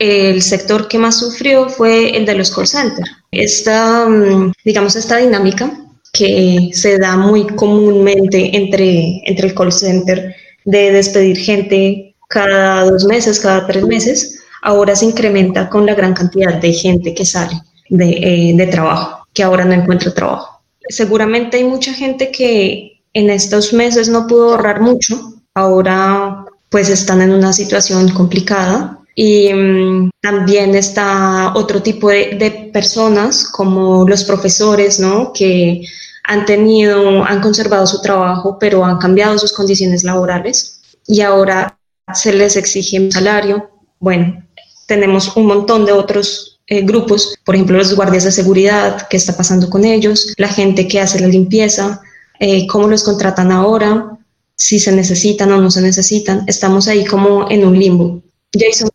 el 0.00 0.40
sector 0.40 0.88
que 0.88 0.98
más 0.98 1.18
sufrió 1.18 1.68
fue 1.68 2.16
el 2.16 2.24
de 2.24 2.34
los 2.34 2.50
call 2.50 2.66
centers. 2.66 3.10
Esta, 3.30 4.08
mm, 4.08 4.52
digamos, 4.64 4.96
esta 4.96 5.18
dinámica 5.18 5.70
que 6.12 6.70
se 6.72 6.98
da 6.98 7.16
muy 7.16 7.46
comúnmente 7.48 8.56
entre, 8.56 9.20
entre 9.26 9.48
el 9.48 9.54
call 9.54 9.70
center 9.70 10.34
de 10.64 10.92
despedir 10.92 11.36
gente 11.36 12.16
cada 12.28 12.90
dos 12.90 13.04
meses, 13.04 13.40
cada 13.40 13.66
tres 13.66 13.84
meses, 13.84 14.40
ahora 14.62 14.96
se 14.96 15.04
incrementa 15.04 15.68
con 15.68 15.84
la 15.84 15.94
gran 15.94 16.14
cantidad 16.14 16.54
de 16.54 16.72
gente 16.72 17.14
que 17.14 17.26
sale 17.26 17.60
de, 17.90 18.54
eh, 18.58 18.66
trabajo, 18.70 19.26
que 19.34 19.42
ahora 19.42 19.66
no 19.66 19.74
encuentra 19.74 20.14
trabajo. 20.14 20.62
Seguramente 20.88 21.58
hay 21.58 21.64
mucha 21.64 21.92
gente 21.92 22.30
que 22.30 23.02
en 23.12 23.28
estos 23.28 23.74
meses 23.74 24.08
no 24.08 24.26
pudo 24.26 24.52
ahorrar 24.52 24.80
mucho, 24.80 25.34
ahora 25.54 26.46
pues 26.70 26.88
están 26.88 27.20
en 27.20 27.32
una 27.32 27.52
situación 27.52 28.08
complicada 28.10 28.99
y 29.14 29.52
mm, 29.52 30.10
también 30.20 30.74
está 30.74 31.52
otro 31.54 31.82
tipo 31.82 32.08
de, 32.08 32.36
de, 32.38 32.70
personas 32.72 33.44
como 33.44 34.08
los 34.08 34.24
profesores, 34.24 35.00
¿no? 35.00 35.32
Que 35.32 35.82
han 36.24 36.44
tenido, 36.46 37.24
han 37.24 37.40
conservado 37.40 37.86
su 37.86 38.00
trabajo, 38.00 38.56
pero 38.58 38.84
han 38.84 38.98
cambiado 38.98 39.38
sus 39.38 39.52
condiciones 39.52 40.04
laborales 40.04 40.80
y 41.06 41.20
ahora 41.22 41.78
se 42.14 42.32
les 42.32 42.56
exige 42.56 43.00
un 43.00 43.10
salario. 43.10 43.70
Bueno, 43.98 44.44
tenemos 44.86 45.36
un 45.36 45.46
montón 45.46 45.86
de 45.86 45.92
otros 45.92 46.60
eh, 46.66 46.82
grupos, 46.82 47.34
por 47.44 47.56
ejemplo, 47.56 47.78
los 47.78 47.94
guardias 47.96 48.24
de 48.24 48.32
seguridad, 48.32 49.08
qué 49.08 49.16
está 49.16 49.36
pasando 49.36 49.68
con 49.68 49.84
ellos, 49.84 50.32
la 50.36 50.48
gente 50.48 50.86
que 50.86 51.00
hace 51.00 51.18
la 51.18 51.26
limpieza, 51.26 52.00
eh, 52.38 52.66
cómo 52.68 52.86
los 52.86 53.02
contratan 53.02 53.50
ahora, 53.50 54.16
si 54.54 54.78
se 54.78 54.92
necesitan 54.92 55.50
o 55.52 55.60
no 55.60 55.70
se 55.70 55.80
necesitan. 55.80 56.44
Estamos 56.46 56.86
ahí 56.86 57.04
como 57.04 57.50
en 57.50 57.66
un 57.66 57.78
limbo. 57.78 58.22
Jason, 58.52 58.88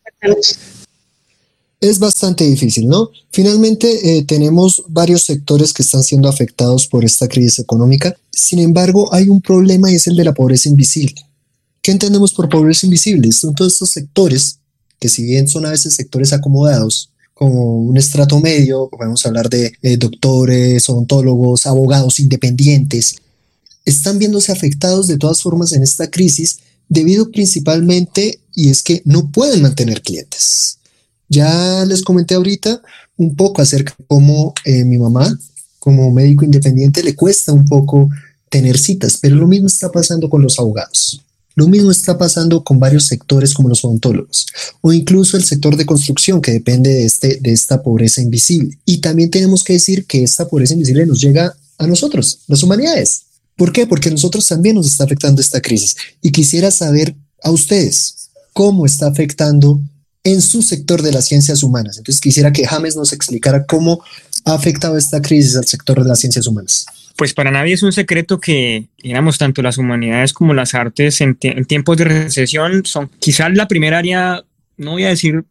es 1.81 1.99
bastante 1.99 2.45
difícil, 2.45 2.87
¿no? 2.87 3.11
Finalmente, 3.31 4.17
eh, 4.17 4.23
tenemos 4.23 4.83
varios 4.87 5.23
sectores 5.23 5.73
que 5.73 5.83
están 5.83 6.03
siendo 6.03 6.29
afectados 6.29 6.87
por 6.87 7.05
esta 7.05 7.27
crisis 7.27 7.59
económica. 7.59 8.15
Sin 8.31 8.59
embargo, 8.59 9.13
hay 9.13 9.29
un 9.29 9.41
problema 9.41 9.91
y 9.91 9.95
es 9.95 10.07
el 10.07 10.15
de 10.15 10.23
la 10.23 10.33
pobreza 10.33 10.69
invisible. 10.69 11.15
¿Qué 11.81 11.91
entendemos 11.91 12.33
por 12.33 12.49
pobreza 12.49 12.87
invisible? 12.87 13.31
Son 13.31 13.53
todos 13.53 13.73
estos 13.73 13.91
sectores 13.91 14.59
que 14.99 15.09
si 15.09 15.23
bien 15.23 15.47
son 15.47 15.65
a 15.65 15.71
veces 15.71 15.93
sectores 15.93 16.33
acomodados, 16.33 17.11
como 17.33 17.81
un 17.81 17.97
estrato 17.97 18.39
medio, 18.39 18.89
podemos 18.89 19.25
hablar 19.25 19.49
de 19.49 19.73
eh, 19.81 19.97
doctores, 19.97 20.89
odontólogos, 20.89 21.65
abogados 21.65 22.19
independientes, 22.19 23.17
están 23.83 24.17
viéndose 24.17 24.53
afectados 24.53 25.07
de 25.07 25.17
todas 25.17 25.41
formas 25.41 25.73
en 25.73 25.83
esta 25.83 26.09
crisis 26.09 26.59
debido 26.89 27.31
principalmente, 27.31 28.39
y 28.53 28.69
es 28.69 28.83
que 28.83 29.01
no 29.05 29.31
pueden 29.31 29.61
mantener 29.61 30.01
clientes. 30.01 30.79
Ya 31.27 31.85
les 31.85 32.01
comenté 32.01 32.35
ahorita 32.35 32.81
un 33.17 33.35
poco 33.35 33.61
acerca 33.61 33.95
de 33.97 34.05
cómo 34.07 34.53
eh, 34.63 34.83
mi 34.83 34.97
mamá, 34.97 35.37
como 35.79 36.11
médico 36.11 36.45
independiente, 36.45 37.03
le 37.03 37.15
cuesta 37.15 37.53
un 37.53 37.65
poco 37.65 38.09
tener 38.49 38.77
citas, 38.77 39.17
pero 39.21 39.35
lo 39.35 39.47
mismo 39.47 39.67
está 39.67 39.91
pasando 39.91 40.29
con 40.29 40.41
los 40.41 40.59
abogados. 40.59 41.21
Lo 41.55 41.67
mismo 41.67 41.89
está 41.89 42.17
pasando 42.17 42.63
con 42.63 42.79
varios 42.79 43.05
sectores 43.05 43.53
como 43.53 43.69
los 43.69 43.83
odontólogos 43.85 44.45
o 44.81 44.91
incluso 44.91 45.37
el 45.37 45.43
sector 45.43 45.77
de 45.77 45.85
construcción 45.85 46.41
que 46.41 46.51
depende 46.51 46.89
de, 46.89 47.05
este, 47.05 47.39
de 47.41 47.53
esta 47.53 47.81
pobreza 47.81 48.21
invisible. 48.21 48.77
Y 48.85 48.97
también 48.97 49.29
tenemos 49.29 49.63
que 49.63 49.73
decir 49.73 50.05
que 50.05 50.21
esta 50.21 50.49
pobreza 50.49 50.73
invisible 50.73 51.05
nos 51.05 51.21
llega 51.21 51.55
a 51.77 51.87
nosotros, 51.87 52.39
las 52.47 52.61
humanidades. 52.61 53.24
¿Por 53.55 53.71
qué? 53.71 53.87
Porque 53.87 54.09
a 54.09 54.11
nosotros 54.11 54.47
también 54.47 54.75
nos 54.75 54.87
está 54.87 55.05
afectando 55.05 55.41
esta 55.41 55.61
crisis. 55.61 55.95
Y 56.21 56.31
quisiera 56.31 56.71
saber 56.71 57.15
a 57.41 57.51
ustedes 57.51 58.29
cómo 58.53 58.85
está 58.85 59.07
afectando 59.07 59.79
en 60.23 60.41
su 60.41 60.61
sector 60.61 61.01
de 61.01 61.11
las 61.11 61.27
ciencias 61.27 61.63
humanas. 61.63 61.97
Entonces 61.97 62.19
quisiera 62.19 62.51
que 62.51 62.65
James 62.65 62.95
nos 62.95 63.13
explicara 63.13 63.65
cómo 63.65 64.03
ha 64.43 64.53
afectado 64.53 64.97
esta 64.97 65.21
crisis 65.21 65.55
al 65.55 65.65
sector 65.65 66.01
de 66.01 66.09
las 66.09 66.19
ciencias 66.19 66.47
humanas. 66.47 66.85
Pues 67.15 67.33
para 67.33 67.51
nadie 67.51 67.73
es 67.73 67.83
un 67.83 67.93
secreto 67.93 68.39
que, 68.39 68.89
digamos, 69.01 69.37
tanto 69.37 69.61
las 69.61 69.77
humanidades 69.77 70.33
como 70.33 70.53
las 70.53 70.73
artes 70.73 71.21
en, 71.21 71.37
tiempos 71.65 71.97
de 71.97 72.05
recesión 72.05 72.85
son 72.85 73.09
quizás 73.19 73.53
la 73.53 73.67
primera 73.67 73.99
área, 73.99 74.43
no 74.77 74.91
voy 74.91 75.05
a 75.05 75.09
decir 75.09 75.45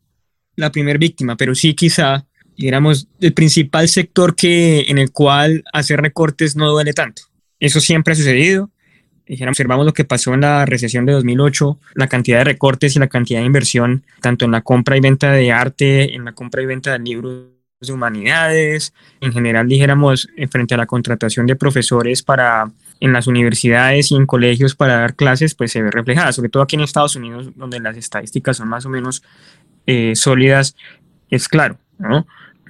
la 0.57 0.71
primera 0.71 0.99
víctima, 0.99 1.37
pero 1.37 1.55
sí 1.55 1.75
quizá, 1.75 2.27
digamos, 2.57 3.09
el 3.21 3.33
principal 3.33 3.89
sector 3.89 4.37
que, 4.37 4.85
en 4.89 4.99
el 4.99 5.11
cual 5.11 5.65
hacer 5.73 6.01
recortes 6.01 6.55
no 6.55 6.71
duele 6.71 6.93
tanto. 6.93 7.23
Eso 7.65 7.81
siempre 7.81 8.13
ha 8.13 8.15
sucedido. 8.15 8.69
observamos 9.49 9.87
lo 9.87 9.95
que 9.95 10.05
pasó 10.05 10.35
en 10.35 10.43
la 10.43 10.67
recesión 10.67 11.07
de 11.07 11.13
2008, 11.15 11.79
la 11.95 12.09
cantidad 12.09 12.39
de 12.39 12.45
recortes 12.45 12.95
y 12.95 12.99
la 12.99 13.07
cantidad 13.07 13.41
de 13.41 13.47
inversión, 13.47 14.05
tanto 14.21 14.45
en 14.45 14.51
la 14.51 14.61
compra 14.61 14.99
y 14.99 15.01
venta 15.01 15.33
de 15.33 15.51
arte, 15.51 16.15
en 16.15 16.27
la 16.27 16.33
compra 16.33 16.61
y 16.61 16.67
venta 16.67 16.93
de 16.93 16.99
libros 16.99 17.47
de 17.81 17.93
humanidades, 17.95 18.93
en 19.23 19.33
general 19.33 19.67
dijéramos 19.67 20.29
en 20.37 20.51
frente 20.51 20.75
a 20.75 20.77
la 20.77 20.85
contratación 20.85 21.47
de 21.47 21.57
profesores 21.57 22.23
para 22.23 22.71
en 23.01 23.15
las 23.15 23.27
universidades 23.27 24.11
y 24.13 24.17
en 24.17 24.27
colegios 24.27 24.75
para 24.75 24.99
dar 24.99 25.15
clases, 25.15 25.55
pues 25.55 25.73
se 25.73 25.83
ve 25.83 25.91
reflejada, 25.91 26.33
sobre 26.33 26.51
todo 26.51 26.63
aquí 26.63 26.77
en 26.77 26.83
Estados 26.83 27.17
Unidos, 27.17 27.49
donde 27.57 27.81
las 27.81 27.97
estadísticas 27.97 28.59
son 28.59 28.69
más 28.69 28.85
o 28.85 28.91
menos 28.91 29.23
eh, 29.87 30.15
sólidas, 30.17 30.77
es 31.31 31.49
claro, 31.49 31.79
¿no? 31.99 32.27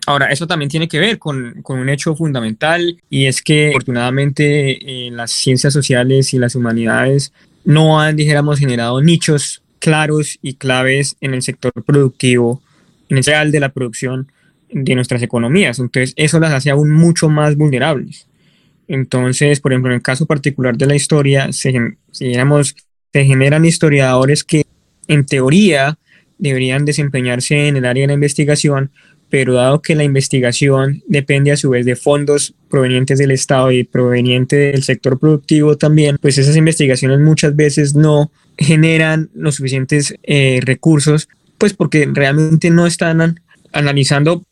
Ahora, 0.07 0.27
eso 0.27 0.47
también 0.47 0.69
tiene 0.69 0.89
que 0.89 0.99
ver 0.99 1.19
con, 1.19 1.63
con, 1.63 1.79
un 1.79 1.89
hecho 1.89 2.15
fundamental 2.15 3.01
y 3.09 3.27
es 3.27 3.41
que 3.41 3.71
afortunadamente 3.71 5.07
eh, 5.07 5.11
las 5.11 5.31
ciencias 5.31 5.73
sociales 5.73 6.35
y 6.35 6.39
las 6.39 6.55
humanidades 6.55 7.33
no 7.65 8.01
han, 8.01 8.17
dijéramos, 8.17 8.59
generado 8.59 9.01
nichos 9.01 9.63
claros 9.79 10.39
y 10.43 10.55
claves 10.55 11.17
en 11.21 11.35
el 11.35 11.43
sector 11.43 11.73
productivo, 11.87 12.63
en 13.09 13.19
el 13.19 13.25
real 13.25 13.51
de 13.51 13.61
la 13.61 13.71
producción 13.71 14.31
de 14.71 14.95
nuestras 14.95 15.23
economías. 15.23 15.79
Entonces, 15.79 16.13
eso 16.17 16.41
las 16.41 16.53
hace 16.53 16.71
aún 16.71 16.91
mucho 16.91 17.29
más 17.29 17.57
vulnerables. 17.57 18.27
Entonces, 18.89 19.61
por 19.61 19.73
ejemplo, 19.73 19.91
en 19.91 19.97
el 19.97 20.03
caso 20.03 20.27
particular 20.27 20.77
de 20.77 20.87
la 20.87 20.95
historia, 20.95 21.53
se, 21.53 21.73
se 22.11 23.25
generan 23.25 23.65
historiadores 23.65 24.45
que 24.45 24.67
en 25.09 25.25
teoría 25.25 25.99
deberían 26.39 26.85
desempeñarse 26.85 27.69
en 27.69 27.77
el 27.77 27.85
área 27.85 28.03
de 28.03 28.09
la 28.09 28.15
investigación, 28.15 28.91
pero 29.35 29.55
dado 29.55 29.83
que 29.83 29.97
la 29.97 30.05
investigación 30.05 31.03
depende 31.09 31.51
a 31.51 31.57
su 31.57 31.71
vez 31.71 31.85
de 31.85 31.97
fondos 31.97 32.55
provenientes 32.71 33.19
del 33.19 33.33
Estado 33.33 33.73
y 33.73 33.83
provenientes 33.83 34.73
del 34.73 34.85
sector 34.85 35.19
productivo 35.19 35.77
también, 35.77 36.19
pues 36.23 36.39
esas 36.39 36.55
investigaciones 36.55 37.19
muchas 37.19 37.57
veces 37.57 37.97
no 37.97 38.31
generan 38.57 39.31
los 39.35 39.57
suficientes 39.57 40.15
eh, 40.23 40.61
recursos, 40.63 41.29
pues 41.59 41.75
porque 41.75 42.09
realmente 42.13 42.71
no 42.71 42.87
están 42.87 43.41
analizando 43.73 44.45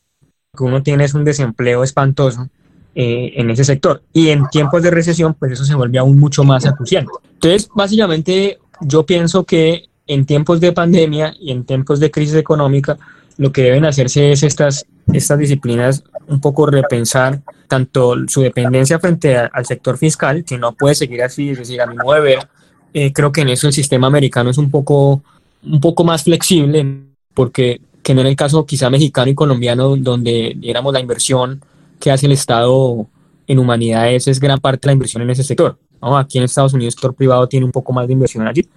que 0.59 0.65
uno 0.65 0.83
tiene 0.83 1.05
es 1.05 1.15
un 1.15 1.25
desempleo 1.25 1.85
espantoso 1.85 2.49
eh, 2.97 3.35
en 3.37 3.51
ese 3.51 3.63
sector. 3.63 4.03
Y 4.13 4.31
en 4.31 4.49
tiempos 4.49 4.83
de 4.83 4.91
recesión, 4.91 5.35
pues 5.35 5.53
eso 5.53 5.65
se 5.65 5.77
vuelve 5.77 5.99
aún 5.99 6.19
mucho 6.19 6.43
más 6.43 6.67
acuciante. 6.67 7.13
Entonces, 7.35 7.69
básicamente, 7.73 8.59
yo 8.81 9.07
pienso 9.07 9.45
que 9.45 9.85
en 10.09 10.27
tiempos 10.27 10.59
de 10.59 10.73
pandemia 10.73 11.35
y 11.39 11.53
en 11.53 11.63
tiempos 11.63 12.01
de 12.01 12.11
crisis 12.11 12.35
económica, 12.35 12.99
lo 13.37 13.53
que 13.53 13.63
deben 13.63 13.85
hacerse 13.85 14.33
es 14.33 14.43
estas, 14.43 14.87
estas 15.13 15.39
disciplinas 15.39 16.05
un 16.29 16.41
poco 16.41 16.67
repensar 16.67 17.41
tanto 17.69 18.15
su 18.29 18.43
dependencia 18.43 18.99
frente 18.99 19.37
al 19.37 19.67
sector 19.67 19.99
fiscal, 19.99 20.45
que 20.45 20.59
no 20.59 20.73
puede 20.73 20.95
seguir 20.95 21.23
así, 21.23 21.51
es 21.51 21.59
decir, 21.59 21.81
a 21.81 21.87
mi 21.87 21.97
modo 21.97 22.21
ver, 22.21 22.47
eh, 22.95 23.13
creo 23.13 23.33
que 23.33 23.41
en 23.41 23.49
eso 23.49 23.67
el 23.67 23.73
sistema 23.73 24.07
americano 24.07 24.51
es 24.51 24.59
un 24.59 24.71
poco, 24.71 25.23
un 25.65 25.81
poco 25.81 26.05
más 26.05 26.25
flexible, 26.25 27.05
porque 27.35 27.81
que 28.03 28.15
no 28.15 28.21
en 28.21 28.27
el 28.27 28.37
caso 28.37 28.67
quizá 28.67 28.91
mexicano 28.91 29.31
y 29.31 29.35
colombiano, 29.35 29.97
donde 29.97 30.57
éramos 30.63 30.93
la 30.93 31.01
inversión 31.01 31.63
que 32.01 32.11
hace 32.11 32.27
el 32.27 32.33
Estado 32.33 33.07
en 33.47 33.59
humanidades 33.59 34.29
es 34.29 34.41
gran 34.41 34.59
parte 34.59 34.81
de 34.83 34.89
la 34.89 34.93
inversión 34.95 35.23
en 35.23 35.31
ese 35.31 35.45
sector. 35.45 35.79
Aquí 36.01 36.39
en 36.39 36.45
Estados 36.45 36.73
Unidos 36.73 36.95
el 36.95 36.99
sector 36.99 37.15
privado 37.15 37.47
tiene 37.49 37.65
un 37.65 37.73
poco 37.73 37.93
más 37.93 38.07
de 38.07 38.13
inversión 38.13 38.47
allí. 38.47 38.69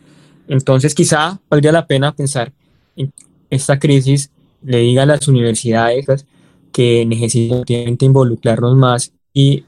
Entonces 0.47 0.93
quizá 0.93 1.39
valdría 1.49 1.71
la 1.71 1.87
pena 1.87 2.11
pensar 2.11 2.51
en 2.95 3.11
esta 3.49 3.79
crisis 3.79 4.29
le 4.65 4.79
diga 4.79 5.03
a 5.03 5.05
las 5.05 5.27
universidades 5.27 6.25
que 6.71 7.05
necesitan 7.05 7.97
involucrarnos 8.01 8.75
más 8.75 9.11
y 9.33 9.63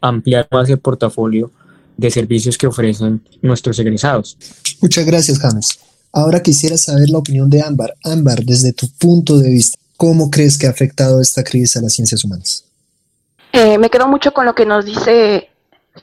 ampliar 0.00 0.48
más 0.50 0.68
el 0.68 0.78
portafolio 0.78 1.50
de 1.96 2.10
servicios 2.10 2.58
que 2.58 2.66
ofrecen 2.66 3.22
nuestros 3.42 3.78
egresados. 3.78 4.36
Muchas 4.80 5.04
gracias, 5.04 5.38
James. 5.38 5.78
Ahora 6.12 6.42
quisiera 6.42 6.76
saber 6.76 7.10
la 7.10 7.18
opinión 7.18 7.48
de 7.48 7.62
Ámbar. 7.62 7.94
Ámbar, 8.04 8.44
desde 8.44 8.72
tu 8.72 8.88
punto 8.98 9.38
de 9.38 9.50
vista, 9.50 9.78
¿cómo 9.96 10.30
crees 10.30 10.58
que 10.58 10.66
ha 10.66 10.70
afectado 10.70 11.20
esta 11.20 11.44
crisis 11.44 11.76
a 11.76 11.82
las 11.82 11.92
ciencias 11.92 12.24
humanas? 12.24 12.64
Eh, 13.52 13.78
me 13.78 13.90
quedo 13.90 14.08
mucho 14.08 14.32
con 14.32 14.46
lo 14.46 14.54
que 14.54 14.66
nos 14.66 14.84
dice 14.84 15.48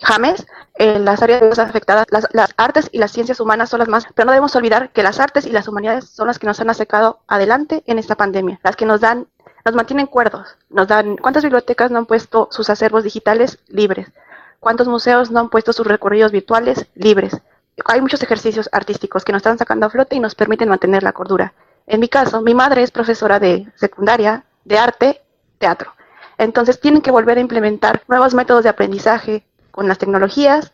James. 0.02 0.46
Eh, 0.80 1.00
las 1.00 1.24
áreas 1.24 1.42
más 1.42 1.58
afectadas, 1.58 2.06
las, 2.12 2.28
las, 2.34 2.54
artes 2.56 2.88
y 2.92 3.00
las 3.00 3.12
ciencias 3.12 3.40
humanas 3.40 3.70
son 3.70 3.80
las 3.80 3.88
más, 3.88 4.06
pero 4.14 4.28
no 4.28 4.32
debemos 4.32 4.56
olvidar 4.56 4.92
que 4.92 5.02
las 5.02 5.20
artes 5.20 5.48
y 5.48 5.52
las 5.52 5.68
humanidades 5.68 6.08
son 6.08 6.28
las 6.28 6.38
que 6.38 6.46
nos 6.46 6.60
han 6.60 6.70
acercado 6.70 7.22
adelante 7.28 7.82
en 7.88 7.98
esta 7.98 8.14
pandemia, 8.14 8.60
las 8.64 8.76
que 8.76 8.86
nos 8.86 9.02
dan, 9.02 9.26
nos 9.66 9.74
mantienen 9.74 10.06
cuerdos, 10.06 10.56
nos 10.70 10.88
dan, 10.88 11.18
¿cuántas 11.18 11.42
bibliotecas 11.42 11.90
no 11.90 11.98
han 11.98 12.06
puesto 12.06 12.48
sus 12.52 12.70
acervos 12.70 13.04
digitales 13.04 13.58
libres? 13.68 14.12
¿Cuántos 14.60 14.88
museos 14.88 15.32
no 15.32 15.40
han 15.40 15.50
puesto 15.50 15.74
sus 15.74 15.88
recorridos 15.88 16.32
virtuales 16.32 16.86
libres? 16.94 17.42
Hay 17.86 18.00
muchos 18.00 18.22
ejercicios 18.22 18.70
artísticos 18.72 19.26
que 19.26 19.32
nos 19.32 19.40
están 19.40 19.58
sacando 19.58 19.88
a 19.88 19.90
flote 19.90 20.16
y 20.16 20.20
nos 20.20 20.36
permiten 20.36 20.70
mantener 20.70 21.02
la 21.02 21.14
cordura. 21.14 21.54
En 21.88 22.00
mi 22.00 22.08
caso, 22.08 22.42
mi 22.44 22.54
madre 22.54 22.84
es 22.84 22.92
profesora 22.92 23.40
de 23.40 23.68
secundaria, 23.76 24.46
de 24.64 24.78
arte, 24.78 25.22
teatro. 25.58 25.94
Entonces 26.38 26.80
tienen 26.80 27.02
que 27.02 27.10
volver 27.10 27.40
a 27.40 27.42
implementar 27.42 28.04
nuevos 28.08 28.36
métodos 28.36 28.64
de 28.64 28.70
aprendizaje, 28.70 29.44
con 29.78 29.88
las 29.88 30.00
tecnologías, 30.00 30.72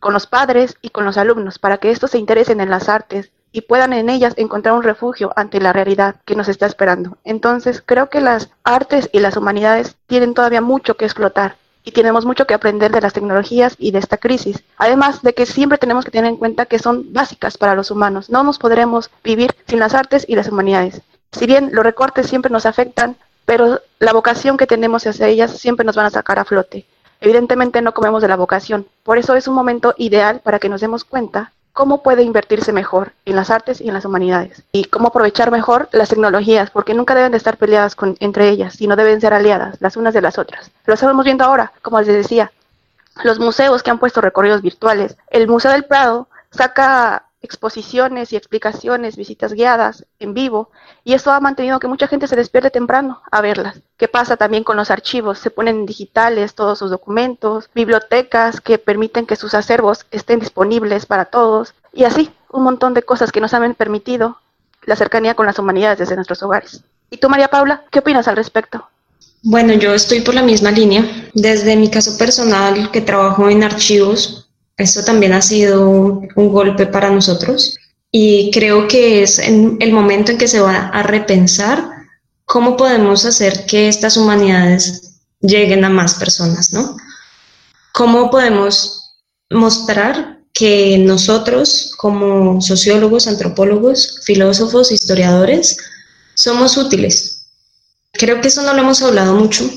con 0.00 0.12
los 0.12 0.26
padres 0.26 0.76
y 0.82 0.90
con 0.90 1.06
los 1.06 1.16
alumnos, 1.16 1.58
para 1.58 1.78
que 1.78 1.90
estos 1.90 2.10
se 2.10 2.18
interesen 2.18 2.60
en 2.60 2.68
las 2.68 2.90
artes 2.90 3.30
y 3.52 3.62
puedan 3.62 3.94
en 3.94 4.10
ellas 4.10 4.34
encontrar 4.36 4.74
un 4.74 4.82
refugio 4.82 5.32
ante 5.34 5.62
la 5.62 5.72
realidad 5.72 6.16
que 6.26 6.36
nos 6.36 6.48
está 6.48 6.66
esperando. 6.66 7.16
Entonces, 7.24 7.82
creo 7.82 8.10
que 8.10 8.20
las 8.20 8.50
artes 8.62 9.08
y 9.12 9.20
las 9.20 9.38
humanidades 9.38 9.96
tienen 10.06 10.34
todavía 10.34 10.60
mucho 10.60 10.98
que 10.98 11.06
explotar 11.06 11.56
y 11.84 11.92
tenemos 11.92 12.26
mucho 12.26 12.46
que 12.46 12.52
aprender 12.52 12.92
de 12.92 13.00
las 13.00 13.14
tecnologías 13.14 13.76
y 13.78 13.92
de 13.92 14.00
esta 14.00 14.18
crisis. 14.18 14.62
Además 14.76 15.22
de 15.22 15.32
que 15.32 15.46
siempre 15.46 15.78
tenemos 15.78 16.04
que 16.04 16.10
tener 16.10 16.28
en 16.28 16.36
cuenta 16.36 16.66
que 16.66 16.78
son 16.78 17.14
básicas 17.14 17.56
para 17.56 17.74
los 17.74 17.90
humanos. 17.90 18.28
No 18.28 18.44
nos 18.44 18.58
podremos 18.58 19.10
vivir 19.22 19.56
sin 19.66 19.78
las 19.78 19.94
artes 19.94 20.26
y 20.28 20.36
las 20.36 20.48
humanidades. 20.48 21.00
Si 21.32 21.46
bien 21.46 21.70
los 21.72 21.82
recortes 21.82 22.26
siempre 22.26 22.52
nos 22.52 22.66
afectan, 22.66 23.16
pero 23.46 23.80
la 24.00 24.12
vocación 24.12 24.58
que 24.58 24.66
tenemos 24.66 25.06
hacia 25.06 25.28
ellas 25.28 25.52
siempre 25.52 25.86
nos 25.86 25.96
van 25.96 26.04
a 26.04 26.10
sacar 26.10 26.38
a 26.38 26.44
flote. 26.44 26.84
Evidentemente 27.24 27.80
no 27.80 27.94
comemos 27.94 28.20
de 28.20 28.28
la 28.28 28.36
vocación, 28.36 28.86
por 29.02 29.16
eso 29.16 29.34
es 29.34 29.48
un 29.48 29.54
momento 29.54 29.94
ideal 29.96 30.40
para 30.44 30.58
que 30.58 30.68
nos 30.68 30.82
demos 30.82 31.04
cuenta 31.04 31.52
cómo 31.72 32.02
puede 32.02 32.22
invertirse 32.22 32.70
mejor 32.70 33.12
en 33.24 33.34
las 33.34 33.50
artes 33.50 33.80
y 33.80 33.88
en 33.88 33.94
las 33.94 34.04
humanidades 34.04 34.62
y 34.72 34.84
cómo 34.84 35.08
aprovechar 35.08 35.50
mejor 35.50 35.88
las 35.92 36.10
tecnologías, 36.10 36.70
porque 36.70 36.92
nunca 36.92 37.14
deben 37.14 37.32
de 37.32 37.38
estar 37.38 37.56
peleadas 37.56 37.96
con, 37.96 38.18
entre 38.20 38.50
ellas, 38.50 38.74
sino 38.74 38.94
deben 38.94 39.22
ser 39.22 39.32
aliadas 39.32 39.80
las 39.80 39.96
unas 39.96 40.12
de 40.12 40.20
las 40.20 40.36
otras. 40.38 40.70
Lo 40.84 40.92
estamos 40.92 41.24
viendo 41.24 41.44
ahora, 41.44 41.72
como 41.80 41.98
les 41.98 42.08
decía, 42.08 42.52
los 43.22 43.38
museos 43.38 43.82
que 43.82 43.90
han 43.90 43.98
puesto 43.98 44.20
recorridos 44.20 44.60
virtuales. 44.60 45.16
El 45.30 45.48
Museo 45.48 45.70
del 45.72 45.86
Prado 45.86 46.28
saca 46.50 47.23
exposiciones 47.44 48.32
y 48.32 48.36
explicaciones, 48.36 49.16
visitas 49.16 49.52
guiadas 49.52 50.06
en 50.18 50.34
vivo, 50.34 50.70
y 51.04 51.12
eso 51.12 51.30
ha 51.30 51.40
mantenido 51.40 51.78
que 51.78 51.88
mucha 51.88 52.08
gente 52.08 52.26
se 52.26 52.36
despierte 52.36 52.70
temprano 52.70 53.22
a 53.30 53.40
verlas. 53.42 53.80
¿Qué 53.98 54.08
pasa 54.08 54.36
también 54.36 54.64
con 54.64 54.76
los 54.76 54.90
archivos? 54.90 55.38
Se 55.38 55.50
ponen 55.50 55.84
digitales 55.84 56.54
todos 56.54 56.78
sus 56.78 56.90
documentos, 56.90 57.68
bibliotecas 57.74 58.60
que 58.60 58.78
permiten 58.78 59.26
que 59.26 59.36
sus 59.36 59.54
acervos 59.54 60.06
estén 60.10 60.40
disponibles 60.40 61.06
para 61.06 61.26
todos, 61.26 61.74
y 61.92 62.04
así, 62.04 62.30
un 62.50 62.64
montón 62.64 62.94
de 62.94 63.02
cosas 63.02 63.30
que 63.30 63.40
nos 63.40 63.52
han 63.52 63.74
permitido 63.74 64.38
la 64.84 64.96
cercanía 64.96 65.34
con 65.34 65.46
las 65.46 65.58
humanidades 65.58 65.98
desde 65.98 66.16
nuestros 66.16 66.42
hogares. 66.42 66.82
¿Y 67.10 67.18
tú, 67.18 67.28
María 67.28 67.48
Paula, 67.48 67.84
qué 67.90 67.98
opinas 67.98 68.26
al 68.26 68.36
respecto? 68.36 68.88
Bueno, 69.42 69.74
yo 69.74 69.92
estoy 69.92 70.22
por 70.22 70.34
la 70.34 70.42
misma 70.42 70.70
línea. 70.70 71.04
Desde 71.34 71.76
mi 71.76 71.90
caso 71.90 72.16
personal, 72.16 72.90
que 72.90 73.02
trabajo 73.02 73.50
en 73.50 73.62
archivos, 73.62 74.43
eso 74.76 75.04
también 75.04 75.32
ha 75.32 75.42
sido 75.42 75.88
un 75.88 76.48
golpe 76.48 76.86
para 76.86 77.10
nosotros 77.10 77.76
y 78.10 78.50
creo 78.52 78.86
que 78.86 79.22
es 79.22 79.38
el 79.38 79.92
momento 79.92 80.32
en 80.32 80.38
que 80.38 80.48
se 80.48 80.60
va 80.60 80.88
a 80.88 81.02
repensar 81.02 81.84
cómo 82.44 82.76
podemos 82.76 83.24
hacer 83.24 83.66
que 83.66 83.88
estas 83.88 84.16
humanidades 84.16 85.20
lleguen 85.40 85.84
a 85.84 85.90
más 85.90 86.14
personas, 86.14 86.72
¿no? 86.72 86.96
¿Cómo 87.92 88.30
podemos 88.30 89.14
mostrar 89.50 90.40
que 90.52 90.98
nosotros 90.98 91.92
como 91.96 92.60
sociólogos, 92.60 93.26
antropólogos, 93.26 94.20
filósofos, 94.24 94.90
historiadores, 94.90 95.76
somos 96.34 96.76
útiles? 96.76 97.48
Creo 98.12 98.40
que 98.40 98.48
eso 98.48 98.62
no 98.62 98.74
lo 98.74 98.82
hemos 98.82 99.02
hablado 99.02 99.34
mucho, 99.34 99.68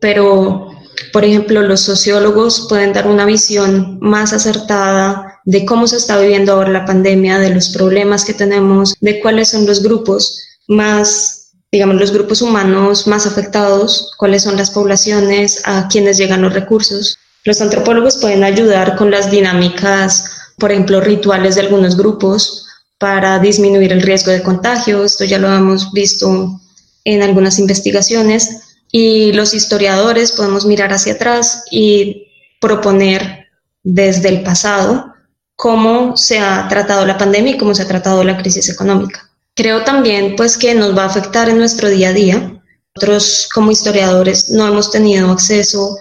pero 0.00 0.73
por 1.12 1.24
ejemplo, 1.24 1.62
los 1.62 1.80
sociólogos 1.80 2.66
pueden 2.68 2.92
dar 2.92 3.06
una 3.06 3.24
visión 3.24 3.98
más 4.00 4.32
acertada 4.32 5.40
de 5.44 5.64
cómo 5.64 5.86
se 5.86 5.96
está 5.96 6.18
viviendo 6.20 6.52
ahora 6.52 6.70
la 6.70 6.84
pandemia, 6.84 7.38
de 7.38 7.50
los 7.50 7.68
problemas 7.70 8.24
que 8.24 8.34
tenemos, 8.34 8.94
de 9.00 9.20
cuáles 9.20 9.50
son 9.50 9.66
los 9.66 9.82
grupos 9.82 10.40
más, 10.68 11.52
digamos, 11.70 11.96
los 11.96 12.12
grupos 12.12 12.42
humanos 12.42 13.06
más 13.06 13.26
afectados, 13.26 14.12
cuáles 14.16 14.42
son 14.42 14.56
las 14.56 14.70
poblaciones, 14.70 15.62
a 15.64 15.88
quienes 15.88 16.16
llegan 16.18 16.42
los 16.42 16.54
recursos. 16.54 17.18
Los 17.44 17.60
antropólogos 17.60 18.18
pueden 18.18 18.42
ayudar 18.42 18.96
con 18.96 19.10
las 19.10 19.30
dinámicas, 19.30 20.24
por 20.58 20.72
ejemplo, 20.72 21.00
rituales 21.00 21.56
de 21.56 21.62
algunos 21.62 21.96
grupos 21.96 22.66
para 22.98 23.38
disminuir 23.38 23.92
el 23.92 24.02
riesgo 24.02 24.30
de 24.30 24.42
contagio. 24.42 25.04
Esto 25.04 25.24
ya 25.24 25.38
lo 25.38 25.52
hemos 25.52 25.92
visto 25.92 26.60
en 27.04 27.22
algunas 27.22 27.58
investigaciones 27.58 28.73
y 28.90 29.32
los 29.32 29.54
historiadores 29.54 30.32
podemos 30.32 30.66
mirar 30.66 30.92
hacia 30.92 31.14
atrás 31.14 31.64
y 31.70 32.28
proponer 32.60 33.48
desde 33.82 34.28
el 34.28 34.42
pasado 34.42 35.12
cómo 35.56 36.16
se 36.16 36.38
ha 36.38 36.66
tratado 36.68 37.04
la 37.06 37.18
pandemia 37.18 37.54
y 37.54 37.58
cómo 37.58 37.74
se 37.74 37.82
ha 37.82 37.88
tratado 37.88 38.24
la 38.24 38.36
crisis 38.36 38.68
económica. 38.68 39.30
Creo 39.54 39.84
también 39.84 40.34
pues 40.36 40.56
que 40.56 40.74
nos 40.74 40.96
va 40.96 41.04
a 41.04 41.06
afectar 41.06 41.48
en 41.48 41.58
nuestro 41.58 41.88
día 41.88 42.08
a 42.08 42.12
día. 42.12 42.62
Nosotros 42.94 43.48
como 43.54 43.70
historiadores 43.70 44.50
no 44.50 44.66
hemos 44.66 44.90
tenido 44.90 45.30
acceso 45.30 45.96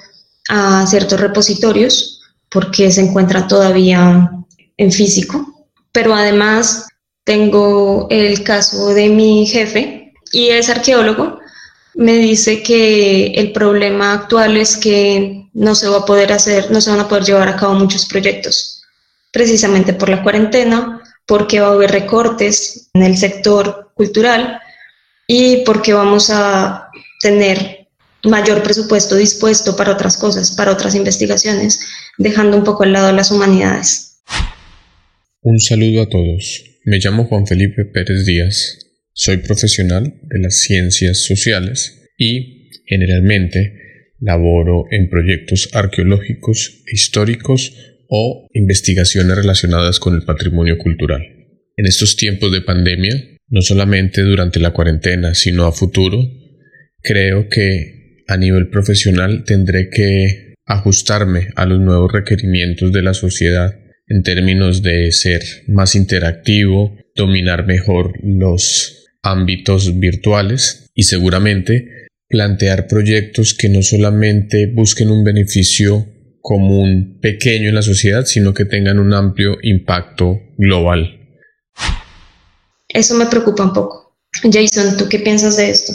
a 0.50 0.86
ciertos 0.88 1.20
repositorios 1.20 2.22
porque 2.50 2.92
se 2.92 3.02
encuentran 3.02 3.48
todavía 3.48 4.32
en 4.78 4.92
físico, 4.92 5.68
pero 5.92 6.14
además 6.14 6.88
tengo 7.24 8.08
el 8.10 8.44
caso 8.44 8.90
de 8.90 9.10
mi 9.10 9.46
jefe 9.46 10.14
y 10.32 10.50
es 10.50 10.70
arqueólogo 10.70 11.40
me 11.96 12.18
dice 12.18 12.64
que 12.64 13.28
el 13.28 13.52
problema 13.52 14.14
actual 14.14 14.58
es 14.58 14.78
que 14.78 15.46
no 15.54 15.76
se 15.76 15.88
va 15.88 16.00
a 16.00 16.06
poder 16.06 16.32
hacer, 16.32 16.72
no 16.72 16.82
se 16.82 16.90
van 16.90 17.00
a 17.00 17.08
poder 17.08 17.24
llevar 17.24 17.48
a 17.48 17.56
cabo 17.56 17.76
muchos 17.76 18.06
proyectos, 18.06 18.82
precisamente 19.32 19.94
por 19.94 20.10
la 20.10 20.24
cuarentena, 20.24 21.02
porque 21.26 21.60
va 21.60 21.68
a 21.68 21.74
haber 21.74 21.92
recortes 21.92 22.90
en 22.94 23.04
el 23.04 23.18
sector 23.18 23.92
cultural 23.94 24.60
y 25.28 25.64
porque 25.66 25.94
vamos 25.94 26.30
a 26.30 26.90
tener 27.22 27.88
mayor 28.24 28.64
presupuesto 28.64 29.16
dispuesto 29.16 29.76
para 29.76 29.92
otras 29.92 30.18
cosas, 30.18 30.52
para 30.52 30.72
otras 30.72 30.96
investigaciones, 30.96 31.80
dejando 32.18 32.58
un 32.58 32.64
poco 32.64 32.84
al 32.84 32.94
lado 32.94 33.12
las 33.12 33.32
humanidades. 33.32 34.22
Un 35.42 35.60
saludo 35.60 36.04
a 36.04 36.10
todos. 36.10 36.64
Me 36.86 37.00
llamo 37.00 37.26
Juan 37.26 37.46
Felipe 37.46 37.86
Pérez 37.86 38.26
Díaz. 38.26 38.83
Soy 39.16 39.38
profesional 39.38 40.20
de 40.24 40.40
las 40.40 40.58
ciencias 40.58 41.20
sociales 41.20 42.10
y, 42.18 42.72
generalmente, 42.88 43.80
laboro 44.20 44.86
en 44.90 45.08
proyectos 45.08 45.70
arqueológicos 45.74 46.82
históricos 46.92 47.74
o 48.10 48.48
investigaciones 48.54 49.38
relacionadas 49.38 50.00
con 50.00 50.16
el 50.16 50.24
patrimonio 50.24 50.80
cultural. 50.80 51.22
En 51.78 51.86
estos 51.86 52.16
tiempos 52.16 52.52
de 52.52 52.62
pandemia, 52.62 53.14
no 53.50 53.62
solamente 53.62 54.24
durante 54.24 54.60
la 54.60 54.72
cuarentena, 54.72 55.36
sino 55.36 55.66
a 55.66 55.72
futuro, 55.74 56.20
creo 57.04 57.50
que 57.50 58.24
a 58.28 58.38
nivel 58.38 58.70
profesional 58.70 59.44
tendré 59.44 59.90
que 59.92 60.56
ajustarme 60.66 61.50
a 61.56 61.68
los 61.68 61.80
nuevos 61.80 62.12
requerimientos 62.12 62.92
de 62.92 63.04
la 63.04 63.14
sociedad 63.14 63.80
en 64.08 64.24
términos 64.24 64.82
de 64.82 65.12
ser 65.12 65.42
más 65.68 65.94
interactivo, 65.94 66.98
dominar 67.16 67.68
mejor 67.68 68.14
los 68.24 69.03
ámbitos 69.24 69.98
virtuales 70.00 70.90
y 70.94 71.04
seguramente 71.04 72.10
plantear 72.28 72.88
proyectos 72.88 73.54
que 73.54 73.70
no 73.70 73.82
solamente 73.82 74.72
busquen 74.74 75.10
un 75.10 75.24
beneficio 75.24 76.08
común 76.42 77.20
pequeño 77.22 77.70
en 77.70 77.76
la 77.76 77.82
sociedad, 77.82 78.26
sino 78.26 78.54
que 78.54 78.66
tengan 78.66 79.00
un 79.00 79.14
amplio 79.14 79.58
impacto 79.64 80.42
global. 80.58 81.20
Eso 82.90 83.16
me 83.16 83.26
preocupa 83.26 83.64
un 83.64 83.74
poco. 83.74 84.18
Jason, 84.52 84.98
¿tú 84.98 85.08
qué 85.08 85.20
piensas 85.20 85.58
de 85.58 85.70
esto? 85.70 85.94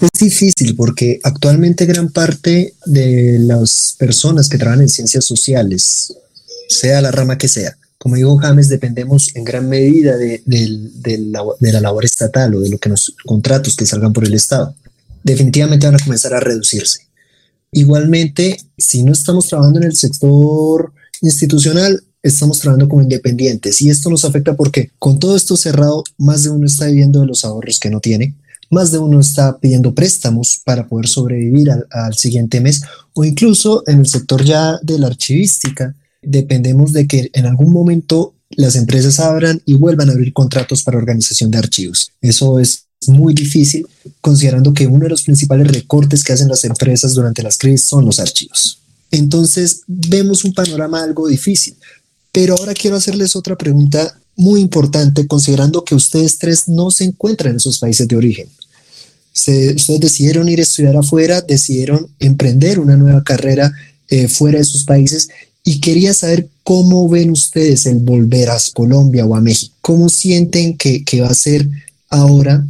Es 0.00 0.20
difícil 0.20 0.74
porque 0.74 1.20
actualmente 1.22 1.86
gran 1.86 2.10
parte 2.10 2.74
de 2.86 3.38
las 3.38 3.94
personas 3.98 4.48
que 4.48 4.58
trabajan 4.58 4.82
en 4.82 4.88
ciencias 4.88 5.24
sociales, 5.24 6.12
sea 6.68 7.00
la 7.00 7.12
rama 7.12 7.38
que 7.38 7.48
sea, 7.48 7.76
como 8.04 8.16
dijo 8.16 8.36
James, 8.36 8.68
dependemos 8.68 9.34
en 9.34 9.44
gran 9.44 9.66
medida 9.66 10.18
de, 10.18 10.42
la, 11.30 11.80
labor 11.80 12.04
estatal 12.04 12.54
o 12.54 12.60
de 12.60 12.68
lo 12.68 12.76
que 12.76 12.90
los 12.90 13.14
contratos 13.24 13.76
que 13.76 13.86
salgan 13.86 14.12
por 14.12 14.26
el 14.26 14.34
Estado. 14.34 14.74
Definitivamente 15.22 15.86
van 15.86 15.94
a 15.94 16.04
comenzar 16.04 16.34
a 16.34 16.40
reducirse. 16.40 17.08
Igualmente, 17.72 18.58
si 18.76 19.04
no 19.04 19.12
estamos 19.12 19.46
trabajando 19.46 19.78
en 19.78 19.86
el 19.86 19.96
sector 19.96 20.92
institucional, 21.22 22.04
estamos 22.22 22.60
trabajando 22.60 22.90
como 22.90 23.00
independientes 23.00 23.80
y 23.80 23.88
esto 23.88 24.10
nos 24.10 24.26
afecta 24.26 24.54
porque 24.54 24.90
con 24.98 25.18
todo 25.18 25.34
esto 25.34 25.56
cerrado, 25.56 26.04
más 26.18 26.42
de 26.42 26.50
uno 26.50 26.66
está 26.66 26.84
viviendo 26.88 27.22
de 27.22 27.26
los 27.26 27.42
ahorros 27.46 27.80
que 27.80 27.88
no 27.88 28.00
tiene, 28.00 28.34
más 28.68 28.92
de 28.92 28.98
uno 28.98 29.18
está 29.18 29.56
pidiendo 29.56 29.94
préstamos 29.94 30.60
para 30.62 30.86
poder 30.86 31.06
sobrevivir 31.06 31.70
al 31.88 32.14
siguiente 32.14 32.60
mes 32.60 32.82
o 33.14 33.24
incluso 33.24 33.82
en 33.86 34.00
el 34.00 34.06
sector 34.06 34.44
ya 34.44 34.78
de 34.82 34.98
la 34.98 35.06
archivística, 35.06 35.94
dependemos 36.26 36.92
de 36.92 37.06
que 37.06 37.30
en 37.32 37.46
algún 37.46 37.72
momento 37.72 38.34
las 38.50 38.76
empresas 38.76 39.20
abran 39.20 39.60
y 39.64 39.74
vuelvan 39.74 40.10
a 40.10 40.12
abrir 40.12 40.32
contratos 40.32 40.82
para 40.82 40.98
organización 40.98 41.50
de 41.50 41.58
archivos. 41.58 42.12
Eso 42.20 42.58
es 42.58 42.84
muy 43.06 43.34
difícil 43.34 43.86
considerando 44.20 44.72
que 44.72 44.86
uno 44.86 45.04
de 45.04 45.10
los 45.10 45.22
principales 45.22 45.68
recortes 45.68 46.24
que 46.24 46.32
hacen 46.32 46.48
las 46.48 46.64
empresas 46.64 47.14
durante 47.14 47.42
las 47.42 47.58
crisis 47.58 47.86
son 47.86 48.04
los 48.06 48.20
archivos. 48.20 48.78
Entonces 49.10 49.82
vemos 49.86 50.44
un 50.44 50.54
panorama 50.54 51.02
algo 51.02 51.28
difícil. 51.28 51.74
Pero 52.32 52.56
ahora 52.58 52.74
quiero 52.74 52.96
hacerles 52.96 53.36
otra 53.36 53.56
pregunta 53.56 54.18
muy 54.36 54.60
importante 54.60 55.26
considerando 55.26 55.84
que 55.84 55.94
ustedes 55.94 56.38
tres 56.38 56.68
no 56.68 56.90
se 56.90 57.04
encuentran 57.04 57.52
en 57.52 57.56
esos 57.58 57.78
países 57.78 58.08
de 58.08 58.16
origen. 58.16 58.48
ustedes 59.32 60.00
decidieron 60.00 60.48
ir 60.48 60.58
a 60.58 60.62
estudiar 60.62 60.96
afuera, 60.96 61.40
decidieron 61.40 62.08
emprender 62.18 62.80
una 62.80 62.96
nueva 62.96 63.22
carrera 63.22 63.72
eh, 64.08 64.28
fuera 64.28 64.58
de 64.58 64.64
sus 64.64 64.84
países 64.84 65.28
y 65.64 65.80
quería 65.80 66.12
saber 66.12 66.48
cómo 66.62 67.08
ven 67.08 67.30
ustedes 67.30 67.86
el 67.86 67.98
volver 67.98 68.50
a 68.50 68.58
Colombia 68.74 69.24
o 69.24 69.34
a 69.34 69.40
México. 69.40 69.74
¿Cómo 69.80 70.10
sienten 70.10 70.76
que, 70.76 71.02
va 71.20 71.28
a 71.28 71.34
ser 71.34 71.66
ahora, 72.10 72.64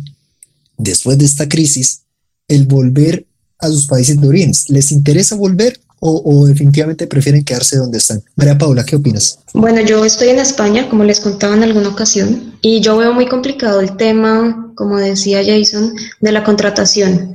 después 0.79 1.19
de 1.19 1.25
esta 1.25 1.49
crisis, 1.49 2.03
el 2.47 2.67
volver 2.67 3.27
a 3.59 3.69
sus 3.69 3.87
países 3.87 4.21
de 4.21 4.29
origen? 4.29 4.53
¿Les 4.69 4.93
interesa 4.93 5.35
volver 5.35 5.81
o, 6.07 6.47
definitivamente 6.47 7.07
prefieren 7.07 7.43
quedarse 7.45 7.79
donde 7.79 7.97
están. 7.97 8.23
María 8.37 8.59
Paula, 8.59 8.85
¿qué 8.85 8.97
opinas? 8.97 9.39
Bueno, 9.55 9.81
yo 9.81 10.05
estoy 10.05 10.29
en 10.29 10.39
España, 10.39 10.87
como 10.91 11.03
les 11.03 11.19
contaba 11.19 11.57
en 11.57 11.63
alguna 11.63 11.89
ocasión, 11.89 12.59
y 12.61 12.81
yo 12.81 12.99
veo 12.99 13.15
muy 13.15 13.27
complicado 13.27 13.81
el 13.81 13.97
tema, 13.97 14.71
como 14.75 14.99
decía 14.99 15.43
Jason, 15.43 15.95
de 16.21 16.33
la 16.33 16.45
contratación. 16.45 17.35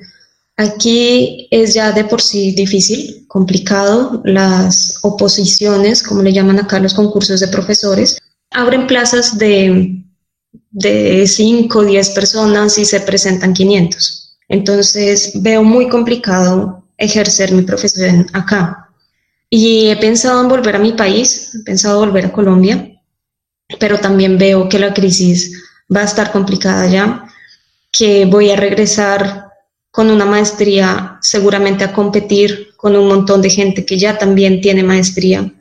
Aquí 0.59 1.47
es 1.51 1.73
ya 1.73 1.93
de 1.93 2.03
por 2.03 2.21
sí 2.21 2.51
difícil, 2.51 3.25
complicado. 3.29 4.21
Las 4.25 4.99
oposiciones, 5.03 6.03
como 6.03 6.21
le 6.21 6.33
llaman 6.33 6.59
acá 6.59 6.81
los 6.81 6.93
concursos 6.93 7.39
de 7.39 7.47
profesores, 7.47 8.17
abren 8.51 8.85
plazas 8.85 9.37
de, 9.37 10.03
de 10.71 11.25
5 11.25 11.79
o 11.79 11.85
10 11.85 12.09
personas 12.09 12.77
y 12.77 12.83
se 12.83 12.99
presentan 12.99 13.53
500. 13.53 14.37
Entonces 14.49 15.31
veo 15.35 15.63
muy 15.63 15.87
complicado 15.87 16.83
ejercer 16.97 17.53
mi 17.53 17.61
profesión 17.61 18.27
acá. 18.33 18.89
Y 19.49 19.87
he 19.87 19.95
pensado 19.95 20.41
en 20.41 20.49
volver 20.49 20.75
a 20.75 20.79
mi 20.79 20.91
país, 20.91 21.55
he 21.55 21.63
pensado 21.63 21.99
volver 21.99 22.25
a 22.25 22.33
Colombia, 22.33 23.01
pero 23.79 23.97
también 23.97 24.37
veo 24.37 24.67
que 24.67 24.77
la 24.77 24.93
crisis 24.93 25.53
va 25.95 26.01
a 26.01 26.11
estar 26.11 26.33
complicada 26.33 26.85
ya, 26.87 27.23
que 27.93 28.25
voy 28.25 28.51
a 28.51 28.57
regresar 28.57 29.48
con 29.91 30.09
una 30.09 30.25
maestría 30.25 31.17
seguramente 31.21 31.83
a 31.83 31.93
competir 31.93 32.69
con 32.77 32.95
un 32.95 33.07
montón 33.07 33.41
de 33.41 33.49
gente 33.49 33.85
que 33.85 33.97
ya 33.97 34.17
también 34.17 34.61
tiene 34.61 34.83
maestría, 34.83 35.51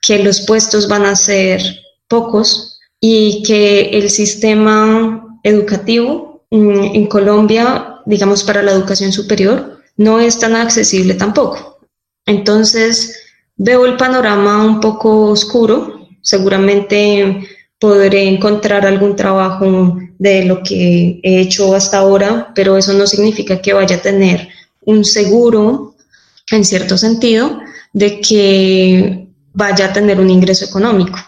que 0.00 0.22
los 0.22 0.42
puestos 0.42 0.88
van 0.88 1.04
a 1.04 1.16
ser 1.16 1.60
pocos 2.06 2.80
y 3.00 3.42
que 3.42 3.90
el 3.90 4.10
sistema 4.10 5.38
educativo 5.42 6.44
mm, 6.50 6.94
en 6.94 7.06
Colombia, 7.06 7.96
digamos 8.06 8.42
para 8.44 8.62
la 8.62 8.72
educación 8.72 9.12
superior, 9.12 9.80
no 9.96 10.20
es 10.20 10.38
tan 10.38 10.54
accesible 10.54 11.14
tampoco. 11.14 11.80
Entonces, 12.26 13.20
veo 13.56 13.84
el 13.86 13.96
panorama 13.96 14.64
un 14.64 14.80
poco 14.80 15.26
oscuro, 15.30 16.08
seguramente 16.22 17.48
podré 17.78 18.28
encontrar 18.28 18.86
algún 18.86 19.14
trabajo 19.16 19.98
de 20.18 20.44
lo 20.44 20.62
que 20.62 21.20
he 21.22 21.40
hecho 21.40 21.74
hasta 21.74 21.98
ahora, 21.98 22.52
pero 22.54 22.76
eso 22.76 22.92
no 22.92 23.06
significa 23.06 23.60
que 23.60 23.72
vaya 23.72 23.96
a 23.96 24.02
tener 24.02 24.48
un 24.84 25.04
seguro, 25.04 25.94
en 26.50 26.64
cierto 26.64 26.98
sentido, 26.98 27.60
de 27.92 28.20
que 28.20 29.28
vaya 29.52 29.86
a 29.86 29.92
tener 29.92 30.20
un 30.20 30.30
ingreso 30.30 30.64
económico. 30.64 31.18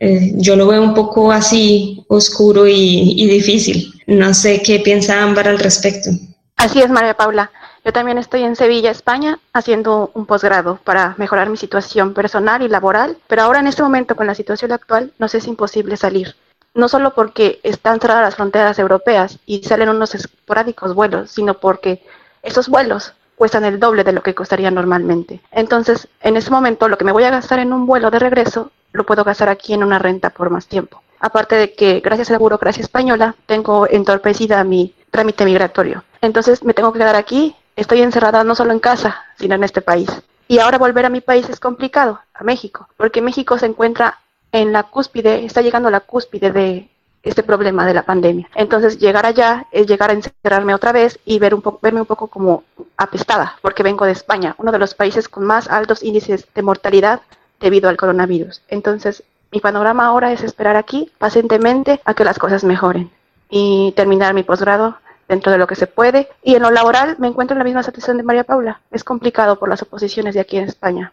Eh, 0.00 0.32
yo 0.36 0.56
lo 0.56 0.68
veo 0.68 0.82
un 0.82 0.94
poco 0.94 1.32
así 1.32 2.04
oscuro 2.08 2.66
y, 2.66 3.14
y 3.16 3.26
difícil. 3.26 3.92
No 4.06 4.32
sé 4.32 4.62
qué 4.62 4.80
piensa 4.80 5.22
Ámbar 5.22 5.48
al 5.48 5.58
respecto. 5.58 6.10
Así 6.56 6.80
es, 6.80 6.88
María 6.88 7.14
Paula. 7.14 7.50
Yo 7.88 7.92
también 7.94 8.18
estoy 8.18 8.42
en 8.42 8.54
Sevilla, 8.54 8.90
España, 8.90 9.38
haciendo 9.54 10.10
un 10.12 10.26
posgrado 10.26 10.78
para 10.84 11.14
mejorar 11.16 11.48
mi 11.48 11.56
situación 11.56 12.12
personal 12.12 12.60
y 12.60 12.68
laboral, 12.68 13.16
pero 13.28 13.40
ahora 13.40 13.60
en 13.60 13.66
este 13.66 13.82
momento 13.82 14.14
con 14.14 14.26
la 14.26 14.34
situación 14.34 14.72
actual 14.72 15.14
nos 15.18 15.34
es 15.34 15.46
imposible 15.46 15.96
salir. 15.96 16.36
No 16.74 16.90
solo 16.90 17.14
porque 17.14 17.60
están 17.62 17.98
cerradas 17.98 18.24
las 18.24 18.34
fronteras 18.34 18.78
europeas 18.78 19.38
y 19.46 19.62
salen 19.62 19.88
unos 19.88 20.14
esporádicos 20.14 20.94
vuelos, 20.94 21.30
sino 21.30 21.54
porque 21.54 22.04
esos 22.42 22.68
vuelos 22.68 23.14
cuestan 23.36 23.64
el 23.64 23.80
doble 23.80 24.04
de 24.04 24.12
lo 24.12 24.22
que 24.22 24.34
costaría 24.34 24.70
normalmente. 24.70 25.40
Entonces, 25.50 26.08
en 26.20 26.36
ese 26.36 26.50
momento, 26.50 26.88
lo 26.88 26.98
que 26.98 27.06
me 27.06 27.12
voy 27.12 27.24
a 27.24 27.30
gastar 27.30 27.58
en 27.58 27.72
un 27.72 27.86
vuelo 27.86 28.10
de 28.10 28.18
regreso, 28.18 28.70
lo 28.92 29.06
puedo 29.06 29.24
gastar 29.24 29.48
aquí 29.48 29.72
en 29.72 29.82
una 29.82 29.98
renta 29.98 30.28
por 30.28 30.50
más 30.50 30.66
tiempo. 30.66 31.00
Aparte 31.20 31.56
de 31.56 31.72
que, 31.72 32.00
gracias 32.00 32.28
a 32.28 32.34
la 32.34 32.38
burocracia 32.38 32.82
española, 32.82 33.34
tengo 33.46 33.88
entorpecida 33.88 34.62
mi 34.62 34.94
trámite 35.10 35.46
migratorio. 35.46 36.04
Entonces, 36.20 36.62
me 36.62 36.74
tengo 36.74 36.92
que 36.92 36.98
quedar 36.98 37.16
aquí 37.16 37.56
Estoy 37.78 38.02
encerrada 38.02 38.42
no 38.42 38.56
solo 38.56 38.72
en 38.72 38.80
casa, 38.80 39.22
sino 39.38 39.54
en 39.54 39.62
este 39.62 39.82
país. 39.82 40.10
Y 40.48 40.58
ahora 40.58 40.78
volver 40.78 41.06
a 41.06 41.10
mi 41.10 41.20
país 41.20 41.48
es 41.48 41.60
complicado, 41.60 42.18
a 42.34 42.42
México, 42.42 42.88
porque 42.96 43.22
México 43.22 43.56
se 43.56 43.66
encuentra 43.66 44.18
en 44.50 44.72
la 44.72 44.82
cúspide, 44.82 45.44
está 45.44 45.62
llegando 45.62 45.86
a 45.86 45.92
la 45.92 46.00
cúspide 46.00 46.50
de 46.50 46.88
este 47.22 47.44
problema 47.44 47.86
de 47.86 47.94
la 47.94 48.02
pandemia. 48.02 48.50
Entonces 48.56 48.98
llegar 48.98 49.26
allá 49.26 49.66
es 49.70 49.86
llegar 49.86 50.10
a 50.10 50.14
encerrarme 50.14 50.74
otra 50.74 50.90
vez 50.90 51.20
y 51.24 51.38
ver 51.38 51.54
un 51.54 51.62
verme 51.80 52.00
un 52.00 52.06
poco 52.06 52.26
como 52.26 52.64
apestada, 52.96 53.56
porque 53.62 53.84
vengo 53.84 54.06
de 54.06 54.10
España, 54.10 54.56
uno 54.58 54.72
de 54.72 54.80
los 54.80 54.94
países 54.94 55.28
con 55.28 55.44
más 55.44 55.68
altos 55.68 56.02
índices 56.02 56.48
de 56.52 56.62
mortalidad 56.62 57.20
debido 57.60 57.88
al 57.88 57.96
coronavirus. 57.96 58.60
Entonces 58.66 59.22
mi 59.52 59.60
panorama 59.60 60.06
ahora 60.06 60.32
es 60.32 60.42
esperar 60.42 60.74
aquí 60.74 61.12
pacientemente 61.18 62.00
a 62.04 62.14
que 62.14 62.24
las 62.24 62.40
cosas 62.40 62.64
mejoren 62.64 63.12
y 63.48 63.92
terminar 63.92 64.34
mi 64.34 64.42
posgrado 64.42 64.96
dentro 65.28 65.52
de 65.52 65.58
lo 65.58 65.66
que 65.66 65.76
se 65.76 65.86
puede. 65.86 66.28
Y 66.42 66.54
en 66.54 66.62
lo 66.62 66.70
laboral 66.70 67.16
me 67.18 67.28
encuentro 67.28 67.54
en 67.54 67.58
la 67.58 67.64
misma 67.64 67.82
situación 67.82 68.16
de 68.16 68.22
María 68.22 68.44
Paula. 68.44 68.80
Es 68.90 69.04
complicado 69.04 69.58
por 69.58 69.68
las 69.68 69.82
oposiciones 69.82 70.34
de 70.34 70.40
aquí 70.40 70.56
en 70.56 70.64
España. 70.64 71.12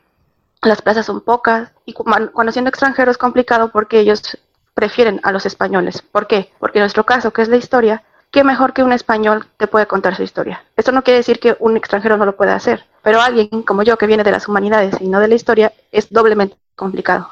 Las 0.61 0.81
plazas 0.81 1.05
son 1.05 1.21
pocas 1.21 1.71
y 1.85 1.93
conociendo 1.93 2.69
extranjeros 2.69 3.13
es 3.13 3.17
complicado 3.17 3.69
porque 3.69 3.99
ellos 3.99 4.37
prefieren 4.73 5.19
a 5.23 5.31
los 5.31 5.45
españoles. 5.45 6.01
¿Por 6.01 6.27
qué? 6.27 6.51
Porque 6.59 6.79
en 6.79 6.83
nuestro 6.83 7.05
caso, 7.05 7.31
que 7.31 7.43
es 7.43 7.49
la 7.49 7.57
historia, 7.57 8.03
¿qué 8.31 8.43
mejor 8.43 8.73
que 8.73 8.83
un 8.83 8.91
español 8.91 9.47
te 9.57 9.67
puede 9.67 9.85
contar 9.85 10.15
su 10.15 10.23
historia? 10.23 10.63
Esto 10.75 10.91
no 10.91 11.03
quiere 11.03 11.17
decir 11.17 11.39
que 11.39 11.55
un 11.59 11.77
extranjero 11.77 12.17
no 12.17 12.25
lo 12.25 12.35
pueda 12.35 12.55
hacer, 12.55 12.85
pero 13.03 13.21
alguien 13.21 13.63
como 13.63 13.83
yo 13.83 13.97
que 13.97 14.07
viene 14.07 14.23
de 14.23 14.31
las 14.31 14.47
humanidades 14.47 14.95
y 14.99 15.07
no 15.07 15.19
de 15.19 15.27
la 15.27 15.35
historia 15.35 15.71
es 15.91 16.11
doblemente 16.11 16.57
complicado. 16.75 17.29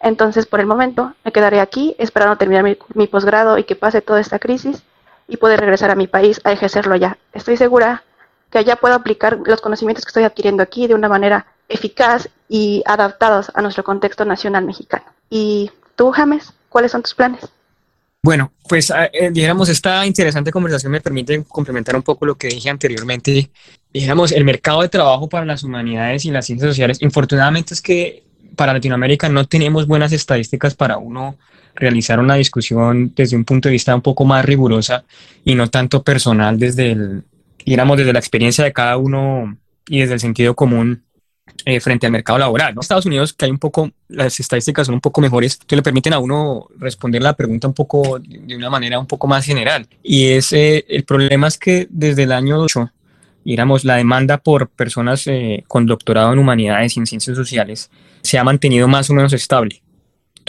Entonces, 0.00 0.46
por 0.46 0.60
el 0.60 0.66
momento, 0.66 1.12
me 1.24 1.32
quedaré 1.32 1.60
aquí 1.60 1.94
esperando 1.98 2.36
terminar 2.36 2.64
mi, 2.64 2.78
mi 2.94 3.06
posgrado 3.06 3.58
y 3.58 3.64
que 3.64 3.76
pase 3.76 4.00
toda 4.00 4.20
esta 4.20 4.38
crisis 4.38 4.82
y 5.30 5.36
poder 5.36 5.60
regresar 5.60 5.90
a 5.90 5.94
mi 5.94 6.06
país 6.06 6.40
a 6.44 6.52
ejercerlo 6.52 6.94
allá. 6.94 7.16
Estoy 7.32 7.56
segura 7.56 8.02
que 8.50 8.58
allá 8.58 8.76
puedo 8.76 8.94
aplicar 8.94 9.38
los 9.44 9.60
conocimientos 9.60 10.04
que 10.04 10.10
estoy 10.10 10.24
adquiriendo 10.24 10.62
aquí 10.62 10.86
de 10.86 10.94
una 10.94 11.08
manera 11.08 11.46
eficaz 11.68 12.28
y 12.48 12.82
adaptados 12.84 13.50
a 13.54 13.62
nuestro 13.62 13.84
contexto 13.84 14.24
nacional 14.24 14.64
mexicano. 14.64 15.04
¿Y 15.30 15.70
tú, 15.94 16.10
James, 16.10 16.52
cuáles 16.68 16.90
son 16.90 17.02
tus 17.02 17.14
planes? 17.14 17.48
Bueno, 18.22 18.52
pues 18.68 18.90
ah, 18.90 19.08
eh, 19.12 19.30
dijéramos, 19.30 19.68
esta 19.68 20.04
interesante 20.04 20.50
conversación 20.50 20.92
me 20.92 21.00
permite 21.00 21.42
complementar 21.44 21.96
un 21.96 22.02
poco 22.02 22.26
lo 22.26 22.34
que 22.34 22.48
dije 22.48 22.68
anteriormente. 22.68 23.50
Dijéramos, 23.92 24.32
el 24.32 24.44
mercado 24.44 24.82
de 24.82 24.88
trabajo 24.88 25.28
para 25.28 25.46
las 25.46 25.62
humanidades 25.62 26.24
y 26.24 26.30
las 26.30 26.44
ciencias 26.44 26.70
sociales, 26.70 27.00
infortunadamente 27.00 27.72
es 27.72 27.80
que 27.80 28.24
para 28.56 28.74
Latinoamérica 28.74 29.28
no 29.28 29.46
tenemos 29.46 29.86
buenas 29.86 30.12
estadísticas 30.12 30.74
para 30.74 30.98
uno 30.98 31.38
realizar 31.74 32.18
una 32.20 32.34
discusión 32.34 33.12
desde 33.14 33.36
un 33.36 33.44
punto 33.44 33.68
de 33.68 33.72
vista 33.72 33.94
un 33.94 34.02
poco 34.02 34.24
más 34.24 34.44
rigurosa 34.44 35.04
y 35.44 35.54
no 35.54 35.68
tanto 35.68 36.02
personal 36.02 36.58
desde 36.58 36.92
el, 36.92 37.24
digamos, 37.64 37.96
desde 37.96 38.12
la 38.12 38.18
experiencia 38.18 38.64
de 38.64 38.72
cada 38.72 38.96
uno 38.96 39.56
y 39.88 40.00
desde 40.00 40.14
el 40.14 40.20
sentido 40.20 40.54
común 40.54 41.02
eh, 41.64 41.80
frente 41.80 42.06
al 42.06 42.12
mercado 42.12 42.38
laboral. 42.38 42.74
¿no? 42.74 42.80
Estados 42.80 43.06
Unidos, 43.06 43.32
que 43.32 43.44
hay 43.44 43.50
un 43.50 43.58
poco, 43.58 43.90
las 44.08 44.38
estadísticas 44.40 44.86
son 44.86 44.94
un 44.94 45.00
poco 45.00 45.20
mejores, 45.20 45.58
que 45.58 45.76
le 45.76 45.82
permiten 45.82 46.12
a 46.12 46.18
uno 46.18 46.68
responder 46.78 47.22
la 47.22 47.34
pregunta 47.34 47.68
un 47.68 47.74
poco 47.74 48.18
de 48.18 48.56
una 48.56 48.70
manera 48.70 48.98
un 48.98 49.06
poco 49.06 49.26
más 49.26 49.44
general. 49.44 49.86
Y 50.02 50.28
es, 50.28 50.52
eh, 50.52 50.84
el 50.88 51.04
problema 51.04 51.48
es 51.48 51.58
que 51.58 51.86
desde 51.90 52.22
el 52.22 52.32
año 52.32 52.58
8, 52.60 52.90
digamos, 53.44 53.84
la 53.84 53.96
demanda 53.96 54.38
por 54.38 54.68
personas 54.68 55.26
eh, 55.26 55.64
con 55.68 55.86
doctorado 55.86 56.32
en 56.32 56.38
humanidades 56.38 56.96
y 56.96 57.00
en 57.00 57.06
ciencias 57.06 57.36
sociales 57.36 57.90
se 58.22 58.38
ha 58.38 58.44
mantenido 58.44 58.88
más 58.88 59.10
o 59.10 59.14
menos 59.14 59.32
estable. 59.32 59.82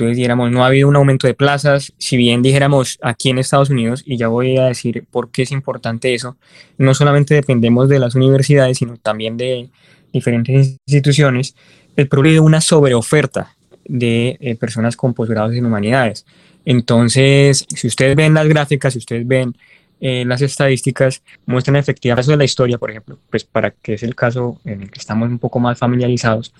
Entonces, 0.01 0.17
dijéramos, 0.17 0.51
no 0.51 0.63
ha 0.63 0.67
habido 0.67 0.87
un 0.87 0.95
aumento 0.95 1.27
de 1.27 1.35
plazas. 1.35 1.93
Si 1.99 2.17
bien 2.17 2.41
dijéramos 2.41 2.97
aquí 3.03 3.29
en 3.29 3.37
Estados 3.37 3.69
Unidos, 3.69 4.03
y 4.05 4.17
ya 4.17 4.29
voy 4.29 4.57
a 4.57 4.65
decir 4.65 5.05
por 5.11 5.29
qué 5.29 5.43
es 5.43 5.51
importante 5.51 6.13
eso, 6.15 6.37
no 6.77 6.93
solamente 6.95 7.35
dependemos 7.35 7.87
de 7.87 7.99
las 7.99 8.15
universidades, 8.15 8.79
sino 8.79 8.97
también 8.97 9.37
de 9.37 9.69
diferentes 10.11 10.77
instituciones, 10.87 11.55
el 11.95 12.07
problema 12.07 12.35
es 12.35 12.41
una 12.41 12.61
sobreoferta 12.61 13.55
de 13.85 14.37
eh, 14.39 14.55
personas 14.55 14.95
con 14.95 15.13
posgrados 15.13 15.53
en 15.53 15.65
humanidades. 15.65 16.25
Entonces, 16.65 17.65
si 17.69 17.87
ustedes 17.87 18.15
ven 18.15 18.33
las 18.33 18.47
gráficas, 18.47 18.93
si 18.93 18.99
ustedes 18.99 19.27
ven 19.27 19.55
eh, 20.01 20.25
las 20.25 20.41
estadísticas, 20.41 21.21
muestran 21.45 21.77
efectivamente 21.77 22.21
caso 22.21 22.31
de 22.31 22.37
la 22.37 22.43
historia, 22.43 22.77
por 22.77 22.89
ejemplo, 22.89 23.19
pues 23.29 23.43
para 23.43 23.71
que 23.71 23.93
es 23.93 24.03
el 24.03 24.15
caso 24.15 24.59
en 24.65 24.81
el 24.81 24.91
que 24.91 24.99
estamos 24.99 25.29
un 25.29 25.39
poco 25.39 25.59
más 25.59 25.77
familiarizados, 25.77 26.53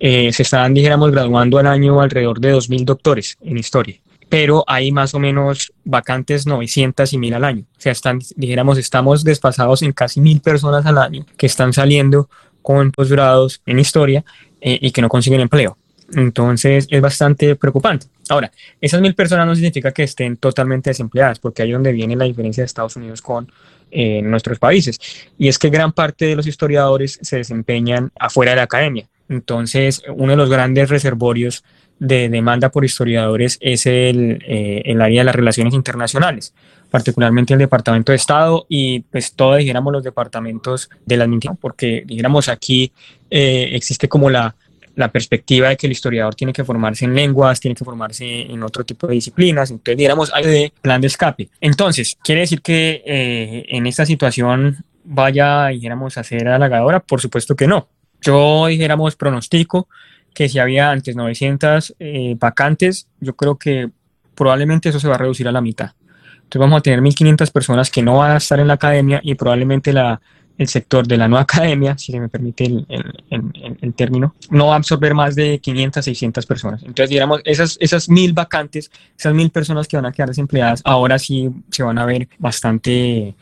eh, 0.00 0.32
se 0.32 0.42
están, 0.42 0.74
dijéramos, 0.74 1.10
graduando 1.12 1.58
al 1.58 1.66
año 1.68 2.00
alrededor 2.00 2.40
de 2.40 2.54
2.000 2.54 2.84
doctores 2.84 3.38
en 3.40 3.56
historia 3.56 4.00
pero 4.28 4.62
hay 4.66 4.92
más 4.92 5.14
o 5.14 5.18
menos 5.18 5.72
vacantes 5.84 6.46
900 6.46 7.10
y 7.12 7.18
1000 7.18 7.34
al 7.34 7.44
año. 7.44 7.64
O 7.78 7.80
sea, 7.80 7.92
están, 7.92 8.20
dijéramos, 8.36 8.76
estamos 8.76 9.24
despasados 9.24 9.80
en 9.80 9.92
casi 9.92 10.20
1000 10.20 10.40
personas 10.40 10.84
al 10.86 10.98
año 10.98 11.24
que 11.36 11.46
están 11.46 11.72
saliendo 11.72 12.28
con 12.60 12.92
posgrados 12.92 13.62
en 13.64 13.78
historia 13.78 14.24
eh, 14.60 14.78
y 14.82 14.90
que 14.90 15.00
no 15.00 15.08
consiguen 15.08 15.40
empleo. 15.40 15.78
Entonces 16.12 16.86
es 16.90 17.00
bastante 17.00 17.56
preocupante. 17.56 18.06
Ahora, 18.30 18.50
esas 18.80 19.00
mil 19.00 19.14
personas 19.14 19.46
no 19.46 19.54
significa 19.54 19.92
que 19.92 20.02
estén 20.02 20.36
totalmente 20.36 20.90
desempleadas, 20.90 21.38
porque 21.38 21.62
ahí 21.62 21.70
es 21.70 21.74
donde 21.74 21.92
viene 21.92 22.16
la 22.16 22.24
diferencia 22.24 22.62
de 22.62 22.66
Estados 22.66 22.96
Unidos 22.96 23.22
con 23.22 23.50
eh, 23.90 24.20
nuestros 24.22 24.58
países. 24.58 24.98
Y 25.38 25.48
es 25.48 25.58
que 25.58 25.70
gran 25.70 25.92
parte 25.92 26.26
de 26.26 26.36
los 26.36 26.46
historiadores 26.46 27.18
se 27.22 27.38
desempeñan 27.38 28.10
afuera 28.18 28.52
de 28.52 28.56
la 28.56 28.62
academia. 28.64 29.08
Entonces, 29.28 30.02
uno 30.14 30.32
de 30.32 30.36
los 30.36 30.50
grandes 30.50 30.88
reservorios 30.88 31.64
de 31.98 32.28
demanda 32.28 32.70
por 32.70 32.84
historiadores 32.84 33.58
es 33.60 33.86
el, 33.86 34.42
eh, 34.46 34.82
el 34.84 35.00
área 35.00 35.20
de 35.20 35.24
las 35.24 35.34
relaciones 35.34 35.74
internacionales, 35.74 36.54
particularmente 36.90 37.54
el 37.54 37.58
Departamento 37.58 38.12
de 38.12 38.16
Estado 38.16 38.66
y 38.68 39.00
pues 39.00 39.32
todos, 39.32 39.58
dijéramos, 39.58 39.92
los 39.92 40.04
departamentos 40.04 40.88
de 41.04 41.16
la 41.16 41.24
administración, 41.24 41.58
porque, 41.60 42.04
dijéramos, 42.06 42.48
aquí 42.48 42.92
eh, 43.30 43.70
existe 43.72 44.08
como 44.08 44.30
la 44.30 44.54
la 44.98 45.12
perspectiva 45.12 45.68
de 45.68 45.76
que 45.76 45.86
el 45.86 45.92
historiador 45.92 46.34
tiene 46.34 46.52
que 46.52 46.64
formarse 46.64 47.04
en 47.04 47.14
lenguas, 47.14 47.60
tiene 47.60 47.76
que 47.76 47.84
formarse 47.84 48.42
en 48.42 48.60
otro 48.64 48.82
tipo 48.82 49.06
de 49.06 49.14
disciplinas, 49.14 49.70
entonces 49.70 49.96
diéramos 49.96 50.34
hay 50.34 50.44
de 50.44 50.72
plan 50.82 51.00
de 51.00 51.06
escape. 51.06 51.48
Entonces, 51.60 52.18
¿quiere 52.20 52.40
decir 52.40 52.60
que 52.60 53.04
eh, 53.06 53.64
en 53.68 53.86
esta 53.86 54.04
situación 54.04 54.84
vaya, 55.04 55.68
dijéramos, 55.68 56.18
a 56.18 56.24
ser 56.24 56.48
halagadora? 56.48 56.98
Por 56.98 57.20
supuesto 57.20 57.54
que 57.54 57.68
no. 57.68 57.86
Yo, 58.22 58.66
dijéramos, 58.66 59.14
pronostico 59.14 59.88
que 60.34 60.48
si 60.48 60.58
había 60.58 60.90
antes 60.90 61.14
900 61.14 61.94
eh, 62.00 62.34
vacantes, 62.36 63.06
yo 63.20 63.36
creo 63.36 63.56
que 63.56 63.90
probablemente 64.34 64.88
eso 64.88 64.98
se 64.98 65.06
va 65.06 65.14
a 65.14 65.18
reducir 65.18 65.46
a 65.46 65.52
la 65.52 65.60
mitad. 65.60 65.92
Entonces 66.34 66.58
vamos 66.58 66.80
a 66.80 66.82
tener 66.82 67.00
1.500 67.00 67.52
personas 67.52 67.88
que 67.88 68.02
no 68.02 68.16
van 68.16 68.32
a 68.32 68.38
estar 68.38 68.58
en 68.58 68.66
la 68.66 68.74
academia 68.74 69.20
y 69.22 69.36
probablemente 69.36 69.92
la 69.92 70.20
el 70.58 70.68
sector 70.68 71.06
de 71.06 71.16
la 71.16 71.28
nueva 71.28 71.42
academia, 71.42 71.96
si 71.96 72.12
se 72.12 72.20
me 72.20 72.28
permite 72.28 72.64
el, 72.64 73.94
término, 73.94 74.34
no 74.50 74.66
va 74.66 74.74
a 74.74 74.76
absorber 74.76 75.14
más 75.14 75.36
de 75.36 75.60
500, 75.60 76.04
600 76.04 76.46
personas. 76.46 76.82
Entonces, 76.82 77.10
digamos, 77.10 77.40
esas, 77.44 77.78
esas 77.80 78.08
mil 78.08 78.32
vacantes, 78.32 78.90
esas 79.16 79.32
mil 79.34 79.50
personas 79.50 79.86
que 79.86 79.96
van 79.96 80.06
a 80.06 80.12
quedar 80.12 80.28
desempleadas, 80.28 80.82
ahora 80.84 81.18
sí 81.18 81.48
se 81.70 81.84
van 81.84 81.96
a 81.98 82.04
ver 82.04 82.28
bastante 82.38 83.34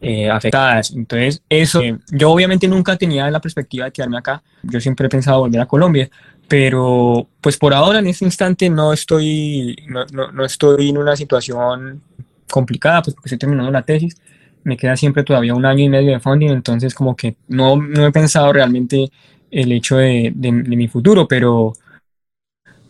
eh, 0.00 0.30
afectadas. 0.30 0.92
Entonces, 0.92 1.42
eso, 1.48 1.82
yo 2.10 2.30
obviamente 2.30 2.66
nunca 2.66 2.96
tenía 2.96 3.30
la 3.30 3.40
perspectiva 3.40 3.84
de 3.84 3.92
quedarme 3.92 4.18
acá, 4.18 4.42
yo 4.62 4.80
siempre 4.80 5.06
he 5.06 5.10
pensado 5.10 5.40
volver 5.40 5.60
a 5.60 5.66
Colombia, 5.66 6.10
pero 6.48 7.28
pues 7.40 7.58
por 7.58 7.74
ahora 7.74 7.98
en 7.98 8.06
este 8.06 8.24
instante 8.24 8.70
no 8.70 8.94
estoy, 8.94 9.76
no, 9.88 10.06
no, 10.12 10.32
no 10.32 10.44
estoy 10.44 10.88
en 10.88 10.98
una 10.98 11.16
situación 11.16 12.02
complicada, 12.50 13.02
pues 13.02 13.14
porque 13.14 13.28
estoy 13.28 13.38
terminando 13.38 13.70
la 13.70 13.82
tesis, 13.82 14.16
me 14.64 14.76
queda 14.76 14.96
siempre 14.96 15.24
todavía 15.24 15.54
un 15.54 15.66
año 15.66 15.84
y 15.84 15.88
medio 15.88 16.12
de 16.12 16.20
funding, 16.20 16.50
entonces 16.50 16.94
como 16.94 17.16
que 17.16 17.36
no, 17.48 17.76
no 17.76 18.06
he 18.06 18.12
pensado 18.12 18.52
realmente 18.52 19.10
el 19.50 19.72
hecho 19.72 19.96
de, 19.96 20.32
de, 20.34 20.52
mi 20.52 20.88
futuro, 20.88 21.28
pero, 21.28 21.74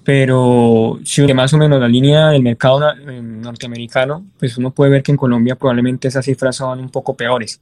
pero 0.04 1.00
si 1.04 1.22
más 1.34 1.52
o 1.52 1.58
menos 1.58 1.80
la 1.80 1.88
línea 1.88 2.28
del 2.28 2.42
mercado 2.42 2.80
norteamericano, 2.94 4.24
pues 4.38 4.56
uno 4.56 4.70
puede 4.70 4.92
ver 4.92 5.02
que 5.02 5.12
en 5.12 5.16
Colombia 5.18 5.56
probablemente 5.56 6.08
esas 6.08 6.24
cifras 6.24 6.56
son 6.56 6.78
un 6.78 6.88
poco 6.88 7.16
peores. 7.16 7.60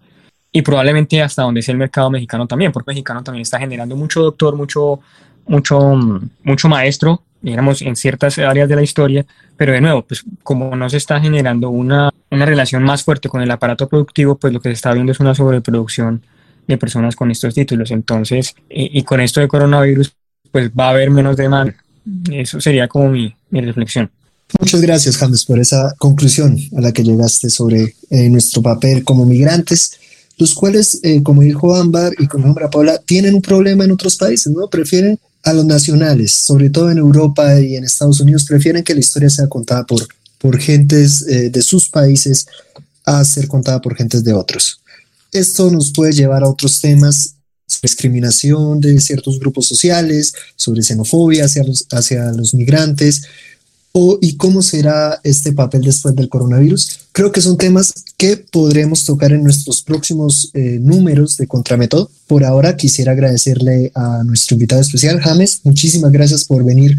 Y 0.53 0.63
probablemente 0.63 1.23
hasta 1.23 1.43
donde 1.43 1.61
es 1.61 1.69
el 1.69 1.77
mercado 1.77 2.11
mexicano 2.11 2.47
también, 2.47 2.73
porque 2.73 2.91
mexicano 2.91 3.23
también 3.23 3.43
está 3.43 3.59
generando 3.59 3.97
mucho 3.97 4.23
doctor, 4.23 4.57
mucho, 4.57 5.01
mucho, 5.47 5.99
mucho 6.43 6.69
maestro, 6.69 7.23
digamos, 7.43 7.83
en 7.83 7.97
ciertas 7.97 8.39
áreas 8.39 8.69
de 8.69 8.77
la 8.77 8.83
historia, 8.83 9.27
pero 9.57 9.73
de 9.73 9.81
nuevo, 9.81 10.03
pues 10.03 10.25
como 10.43 10.75
no 10.77 10.89
se 10.91 10.97
está 10.97 11.21
generando 11.21 11.71
una, 11.71 12.11
una 12.31 12.47
relación 12.47 12.83
más 12.83 13.03
fuerte 13.03 13.29
con 13.29 13.43
el 13.43 13.51
aparato 13.51 13.89
productivo, 13.89 14.37
pues 14.37 14.53
lo 14.53 14.61
que 14.61 14.71
se 14.71 14.75
está 14.75 14.93
viendo 14.93 15.13
es 15.13 15.21
una 15.21 15.35
sobreproducción 15.35 16.23
de 16.67 16.79
personas 16.79 17.17
con 17.17 17.31
estos 17.31 17.55
títulos. 17.55 17.91
Entonces, 17.91 18.55
y, 18.69 19.03
con 19.03 19.21
esto 19.21 19.41
de 19.41 19.49
coronavirus, 19.49 20.13
pues 20.51 20.71
va 20.71 20.87
a 20.87 20.91
haber 20.91 21.11
menos 21.11 21.37
demanda. 21.37 21.75
Eso 22.31 22.61
sería 22.61 22.89
como 22.89 23.11
mi, 23.11 23.35
mi 23.51 23.61
reflexión. 23.61 24.11
Muchas 24.59 24.81
gracias, 24.81 25.17
James, 25.17 25.45
por 25.45 25.61
esa 25.61 25.95
conclusión 25.99 26.57
a 26.77 26.81
la 26.81 26.93
que 26.93 27.05
llegaste 27.05 27.51
sobre 27.51 27.95
eh, 28.11 28.29
nuestro 28.29 28.63
papel 28.63 29.05
como 29.05 29.25
migrantes, 29.25 29.99
los 30.39 30.55
cuales, 30.55 30.99
eh, 31.03 31.23
como 31.23 31.43
dijo 31.43 31.75
Ámbar 31.75 32.13
y 32.19 32.27
como 32.27 32.47
nombra 32.47 32.71
Paula, 32.71 32.99
tienen 32.99 33.35
un 33.35 33.43
problema 33.43 33.85
en 33.85 33.93
otros 33.93 34.17
países, 34.17 34.53
¿no? 34.53 34.69
Prefieren 34.69 35.19
a 35.43 35.53
los 35.53 35.65
nacionales, 35.65 36.33
sobre 36.33 36.71
todo 36.71 36.91
en 36.91 36.99
Europa 36.99 37.59
y 37.61 37.77
en 37.77 37.85
Estados 37.85 38.21
Unidos, 38.21 38.45
prefieren 38.45 38.85
que 38.85 38.95
la 38.95 39.01
historia 39.01 39.31
sea 39.31 39.49
contada 39.49 39.87
por, 39.87 40.07
por 40.39 40.59
gentes 40.59 41.27
eh, 41.27 41.51
de 41.51 41.63
sus 41.63 41.89
países 41.89 42.47
a 43.05 43.25
ser 43.25 43.49
contada 43.49 43.81
por 43.81 43.97
gentes 43.97 44.23
de 44.23 44.33
otros. 44.33 44.81
Esto 45.33 45.71
nos 45.71 45.93
puede 45.93 46.13
llevar 46.13 46.43
a 46.43 46.49
otros 46.49 46.81
temas 46.81 47.35
sobre 47.67 47.89
discriminación 47.89 48.81
de 48.81 49.01
ciertos 49.01 49.39
grupos 49.39 49.67
sociales, 49.67 50.33
sobre 50.57 50.83
xenofobia 50.83 51.45
hacia 51.45 51.63
los, 51.63 51.87
hacia 51.93 52.33
los 52.33 52.53
migrantes, 52.53 53.23
o, 53.93 54.19
y 54.21 54.37
cómo 54.37 54.63
será 54.63 55.21
este 55.25 55.53
papel 55.53 55.83
después 55.83 56.15
del 56.15 56.29
coronavirus. 56.29 57.09
Creo 57.13 57.33
que 57.33 57.41
son 57.41 57.57
temas 57.57 57.93
que 58.17 58.37
podremos 58.37 59.05
tocar 59.05 59.33
en 59.33 59.43
nuestros 59.43 59.83
próximos 59.83 60.51
eh, 60.55 60.79
números 60.81 61.37
de 61.37 61.47
Contramétodo. 61.47 62.11
Por 62.27 62.45
ahora 62.45 62.77
quisiera 62.77 63.13
agradecerle 63.13 63.91
a 63.95 64.23
nuestro 64.25 64.55
invitado 64.55 64.81
especial, 64.81 65.21
James. 65.21 65.61
Muchísimas 65.65 66.13
gracias 66.13 66.45
por 66.45 66.65
venir. 66.65 66.97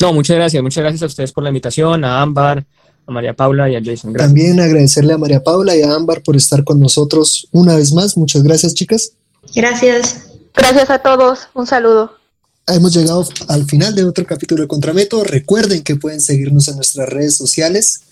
No, 0.00 0.12
muchas 0.12 0.36
gracias. 0.36 0.62
Muchas 0.62 0.82
gracias 0.82 1.02
a 1.02 1.06
ustedes 1.06 1.32
por 1.32 1.44
la 1.44 1.50
invitación, 1.50 2.04
a 2.04 2.20
Ámbar, 2.20 2.64
a 3.06 3.12
María 3.12 3.34
Paula 3.34 3.70
y 3.70 3.76
a 3.76 3.82
Jason. 3.82 4.12
También 4.12 4.60
agradecerle 4.60 5.14
a 5.14 5.18
María 5.18 5.42
Paula 5.42 5.76
y 5.76 5.82
a 5.82 5.94
Ámbar 5.94 6.22
por 6.22 6.36
estar 6.36 6.64
con 6.64 6.80
nosotros 6.80 7.48
una 7.52 7.76
vez 7.76 7.92
más. 7.92 8.16
Muchas 8.16 8.42
gracias, 8.42 8.74
chicas. 8.74 9.12
Gracias. 9.54 10.16
Gracias 10.54 10.90
a 10.90 10.98
todos. 10.98 11.48
Un 11.54 11.66
saludo. 11.66 12.23
Hemos 12.66 12.94
llegado 12.94 13.28
al 13.48 13.66
final 13.66 13.94
de 13.94 14.04
otro 14.04 14.24
capítulo 14.24 14.62
de 14.62 14.68
Contrameto. 14.68 15.22
Recuerden 15.22 15.82
que 15.82 15.96
pueden 15.96 16.22
seguirnos 16.22 16.66
en 16.68 16.76
nuestras 16.76 17.06
redes 17.10 17.36
sociales, 17.36 18.04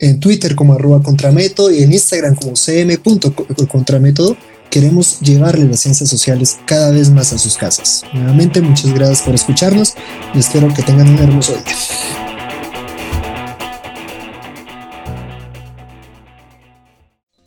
en 0.00 0.18
Twitter 0.18 0.56
como 0.56 0.72
arroba 0.72 1.00
contrameto 1.00 1.70
y 1.70 1.84
en 1.84 1.92
Instagram 1.92 2.34
como 2.34 2.56
cm.contramétodo. 2.56 4.36
Queremos 4.68 5.20
llevarle 5.20 5.66
las 5.66 5.80
ciencias 5.80 6.10
sociales 6.10 6.58
cada 6.66 6.90
vez 6.90 7.08
más 7.10 7.32
a 7.32 7.38
sus 7.38 7.56
casas. 7.56 8.02
Nuevamente, 8.12 8.60
muchas 8.60 8.92
gracias 8.92 9.22
por 9.22 9.32
escucharnos 9.32 9.94
y 10.34 10.40
espero 10.40 10.74
que 10.74 10.82
tengan 10.82 11.08
un 11.08 11.18
hermoso 11.18 11.52
día. 11.52 11.76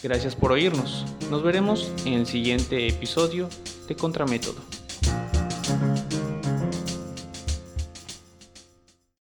Gracias 0.01 0.33
por 0.33 0.53
oírnos. 0.53 1.05
Nos 1.29 1.43
veremos 1.43 1.91
en 2.05 2.13
el 2.13 2.25
siguiente 2.25 2.87
episodio 2.87 3.49
de 3.89 3.95
Contramétodo. 3.95 4.82